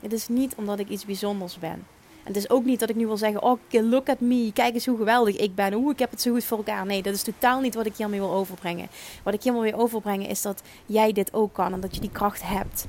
Het 0.00 0.12
is 0.12 0.28
niet 0.28 0.54
omdat 0.54 0.78
ik 0.78 0.88
iets 0.88 1.04
bijzonders 1.04 1.58
ben. 1.58 1.95
Het 2.26 2.36
is 2.36 2.50
ook 2.50 2.64
niet 2.64 2.80
dat 2.80 2.90
ik 2.90 2.96
nu 2.96 3.06
wil 3.06 3.16
zeggen: 3.16 3.42
Oh, 3.42 3.60
look 3.70 4.08
at 4.08 4.20
me. 4.20 4.50
Kijk 4.52 4.74
eens 4.74 4.86
hoe 4.86 4.96
geweldig 4.96 5.36
ik 5.36 5.54
ben. 5.54 5.72
Hoe 5.72 5.92
ik 5.92 5.98
heb 5.98 6.10
het 6.10 6.20
zo 6.20 6.32
goed 6.32 6.44
voor 6.44 6.56
elkaar. 6.56 6.86
Nee, 6.86 7.02
dat 7.02 7.14
is 7.14 7.22
totaal 7.22 7.60
niet 7.60 7.74
wat 7.74 7.86
ik 7.86 7.96
hiermee 7.96 8.20
wil 8.20 8.32
overbrengen. 8.32 8.88
Wat 9.22 9.34
ik 9.34 9.42
hiermee 9.42 9.70
wil 9.70 9.80
overbrengen 9.80 10.28
is 10.28 10.42
dat 10.42 10.62
jij 10.86 11.12
dit 11.12 11.34
ook 11.34 11.52
kan 11.52 11.72
en 11.72 11.80
dat 11.80 11.94
je 11.94 12.00
die 12.00 12.10
kracht 12.10 12.42
hebt. 12.42 12.86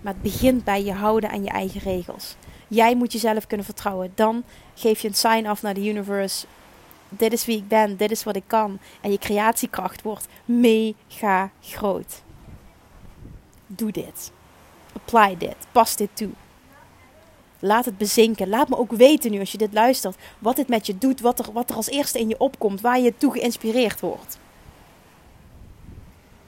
Maar 0.00 0.12
het 0.12 0.22
begint 0.22 0.64
bij 0.64 0.84
je 0.84 0.92
houden 0.92 1.30
aan 1.30 1.42
je 1.42 1.50
eigen 1.50 1.80
regels. 1.80 2.36
Jij 2.68 2.96
moet 2.96 3.12
jezelf 3.12 3.46
kunnen 3.46 3.66
vertrouwen. 3.66 4.12
Dan 4.14 4.44
geef 4.74 5.00
je 5.00 5.08
een 5.08 5.14
sign 5.14 5.46
af 5.46 5.62
naar 5.62 5.74
de 5.74 5.88
universe. 5.88 6.46
Dit 7.08 7.32
is 7.32 7.44
wie 7.44 7.56
ik 7.56 7.68
ben, 7.68 7.96
dit 7.96 8.10
is 8.10 8.24
wat 8.24 8.36
ik 8.36 8.44
kan. 8.46 8.78
En 9.00 9.10
je 9.10 9.18
creatiekracht 9.18 10.02
wordt 10.02 10.28
mega 10.44 11.50
groot. 11.60 12.22
Doe 13.66 13.92
dit. 13.92 14.32
Apply 14.92 15.36
dit. 15.36 15.56
Pas 15.72 15.96
dit 15.96 16.08
toe. 16.12 16.30
Laat 17.60 17.84
het 17.84 17.98
bezinken. 17.98 18.48
Laat 18.48 18.68
me 18.68 18.78
ook 18.78 18.92
weten 18.92 19.30
nu 19.30 19.38
als 19.38 19.52
je 19.52 19.58
dit 19.58 19.72
luistert. 19.72 20.16
Wat 20.38 20.56
dit 20.56 20.68
met 20.68 20.86
je 20.86 20.98
doet. 20.98 21.20
Wat 21.20 21.38
er, 21.38 21.52
wat 21.52 21.70
er 21.70 21.76
als 21.76 21.88
eerste 21.88 22.18
in 22.18 22.28
je 22.28 22.38
opkomt. 22.38 22.80
Waar 22.80 23.00
je 23.00 23.14
toe 23.16 23.32
geïnspireerd 23.32 24.00
wordt. 24.00 24.38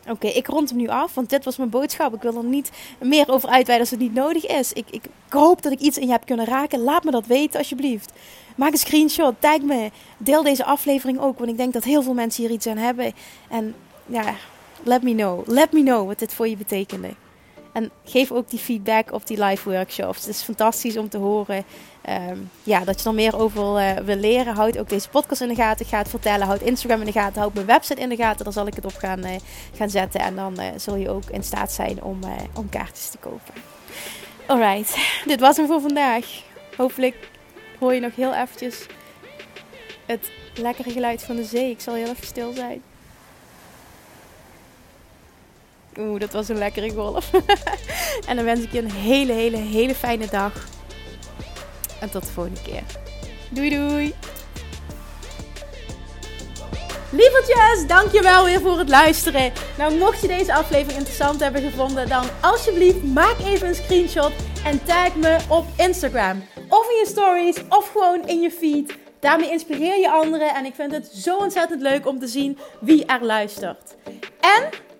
Oké, 0.08 0.26
ik 0.26 0.46
rond 0.46 0.68
hem 0.68 0.78
nu 0.78 0.88
af, 0.88 1.14
want 1.14 1.30
dit 1.30 1.44
was 1.44 1.56
mijn 1.56 1.70
boodschap. 1.70 2.14
Ik 2.14 2.22
wil 2.22 2.36
er 2.36 2.44
niet 2.44 2.70
meer 3.00 3.28
over 3.28 3.48
uitweiden 3.48 3.80
als 3.80 3.90
het 3.90 4.00
niet 4.00 4.14
nodig 4.14 4.46
is. 4.46 4.72
Ik, 4.72 4.86
ik, 4.90 5.04
hoop 5.28 5.62
dat 5.62 5.72
ik 5.72 5.80
iets 5.80 5.98
in 5.98 6.06
je 6.06 6.12
heb 6.12 6.26
kunnen 6.26 6.46
raken. 6.46 6.82
Laat 6.82 7.04
me 7.04 7.10
dat 7.10 7.26
weten, 7.26 7.58
alsjeblieft. 7.58 8.12
Maak 8.56 8.72
een 8.72 8.78
screenshot, 8.78 9.34
tag 9.38 9.60
me. 9.60 9.90
Deel 10.18 10.42
deze 10.42 10.64
aflevering 10.64 11.20
ook, 11.20 11.38
want 11.38 11.50
ik 11.50 11.56
denk 11.56 11.72
dat 11.72 11.84
heel 11.84 12.02
veel 12.02 12.14
mensen 12.14 12.42
hier 12.42 12.52
iets 12.52 12.66
aan 12.66 12.76
hebben. 12.76 13.12
En 13.48 13.74
ja, 14.06 14.34
let 14.82 15.02
me 15.02 15.14
know. 15.14 15.48
Let 15.48 15.72
me 15.72 15.82
know 15.82 16.06
wat 16.06 16.18
dit 16.18 16.34
voor 16.34 16.48
je 16.48 16.56
betekende. 16.56 17.08
En 17.72 17.90
geef 18.04 18.30
ook 18.30 18.50
die 18.50 18.58
feedback 18.58 19.12
op 19.12 19.26
die 19.26 19.44
live 19.44 19.70
workshops. 19.70 20.20
Het 20.20 20.28
is 20.28 20.42
fantastisch 20.42 20.96
om 20.96 21.08
te 21.08 21.18
horen 21.18 21.64
ehm, 22.02 22.38
ja, 22.62 22.84
dat 22.84 23.02
je 23.02 23.08
er 23.08 23.14
meer 23.14 23.38
over 23.38 23.80
uh, 23.80 23.96
wil 23.96 24.16
leren. 24.16 24.54
Houd 24.54 24.78
ook 24.78 24.88
deze 24.88 25.08
podcast 25.08 25.40
in 25.40 25.48
de 25.48 25.54
gaten. 25.54 25.86
Ga 25.86 25.98
het 25.98 26.08
vertellen. 26.08 26.46
Houd 26.46 26.60
Instagram 26.60 27.00
in 27.00 27.06
de 27.06 27.12
gaten. 27.12 27.40
Houd 27.40 27.54
mijn 27.54 27.66
website 27.66 28.00
in 28.00 28.08
de 28.08 28.16
gaten. 28.16 28.44
Daar 28.44 28.52
zal 28.52 28.66
ik 28.66 28.74
het 28.74 28.84
op 28.84 28.96
gaan, 28.96 29.26
uh, 29.26 29.30
gaan 29.74 29.90
zetten. 29.90 30.20
En 30.20 30.36
dan 30.36 30.60
uh, 30.60 30.66
zul 30.76 30.96
je 30.96 31.10
ook 31.10 31.30
in 31.30 31.42
staat 31.42 31.72
zijn 31.72 32.02
om, 32.02 32.18
om 32.54 32.68
kaartjes 32.68 33.08
te 33.08 33.18
kopen. 33.18 33.54
Alright, 34.46 34.96
dit 35.26 35.40
was 35.40 35.56
hem 35.56 35.66
voor 35.66 35.80
vandaag. 35.80 36.26
Hopelijk 36.76 37.28
hoor 37.78 37.94
je 37.94 38.00
nog 38.00 38.14
heel 38.14 38.34
eventjes 38.34 38.86
het 40.06 40.30
lekkere 40.54 40.90
geluid 40.90 41.22
van 41.22 41.36
de 41.36 41.44
zee. 41.44 41.70
Ik 41.70 41.80
zal 41.80 41.94
heel 41.94 42.08
even 42.08 42.26
stil 42.26 42.52
zijn. 42.52 42.82
Oeh, 45.98 46.20
dat 46.20 46.32
was 46.32 46.48
een 46.48 46.58
lekkere 46.58 46.90
golf. 46.90 47.30
en 48.28 48.36
dan 48.36 48.44
wens 48.44 48.60
ik 48.60 48.72
je 48.72 48.78
een 48.78 48.90
hele, 48.90 49.32
hele, 49.32 49.56
hele 49.56 49.94
fijne 49.94 50.26
dag. 50.26 50.52
En 52.00 52.10
tot 52.10 52.26
de 52.26 52.32
volgende 52.32 52.62
keer. 52.62 52.82
Doei 53.50 53.70
doei. 53.70 54.14
Lievertjes, 57.10 57.86
dankjewel 57.86 58.44
weer 58.44 58.60
voor 58.60 58.78
het 58.78 58.88
luisteren. 58.88 59.52
Nou, 59.78 59.98
mocht 59.98 60.20
je 60.20 60.26
deze 60.26 60.54
aflevering 60.54 60.98
interessant 60.98 61.40
hebben 61.40 61.62
gevonden, 61.62 62.08
dan 62.08 62.24
alsjeblieft 62.40 63.02
maak 63.02 63.38
even 63.38 63.68
een 63.68 63.74
screenshot 63.74 64.32
en 64.64 64.84
tag 64.84 65.14
me 65.14 65.38
op 65.48 65.64
Instagram. 65.76 66.42
Of 66.68 66.90
in 66.90 66.96
je 66.96 67.06
stories, 67.06 67.56
of 67.68 67.88
gewoon 67.88 68.26
in 68.26 68.40
je 68.40 68.50
feed. 68.50 68.96
Daarmee 69.20 69.50
inspireer 69.50 69.98
je 69.98 70.10
anderen 70.10 70.54
en 70.54 70.64
ik 70.64 70.74
vind 70.74 70.92
het 70.92 71.06
zo 71.06 71.36
ontzettend 71.36 71.82
leuk 71.82 72.06
om 72.06 72.18
te 72.18 72.26
zien 72.26 72.58
wie 72.80 73.06
er 73.06 73.24
luistert. 73.24 73.94
En 74.40 74.68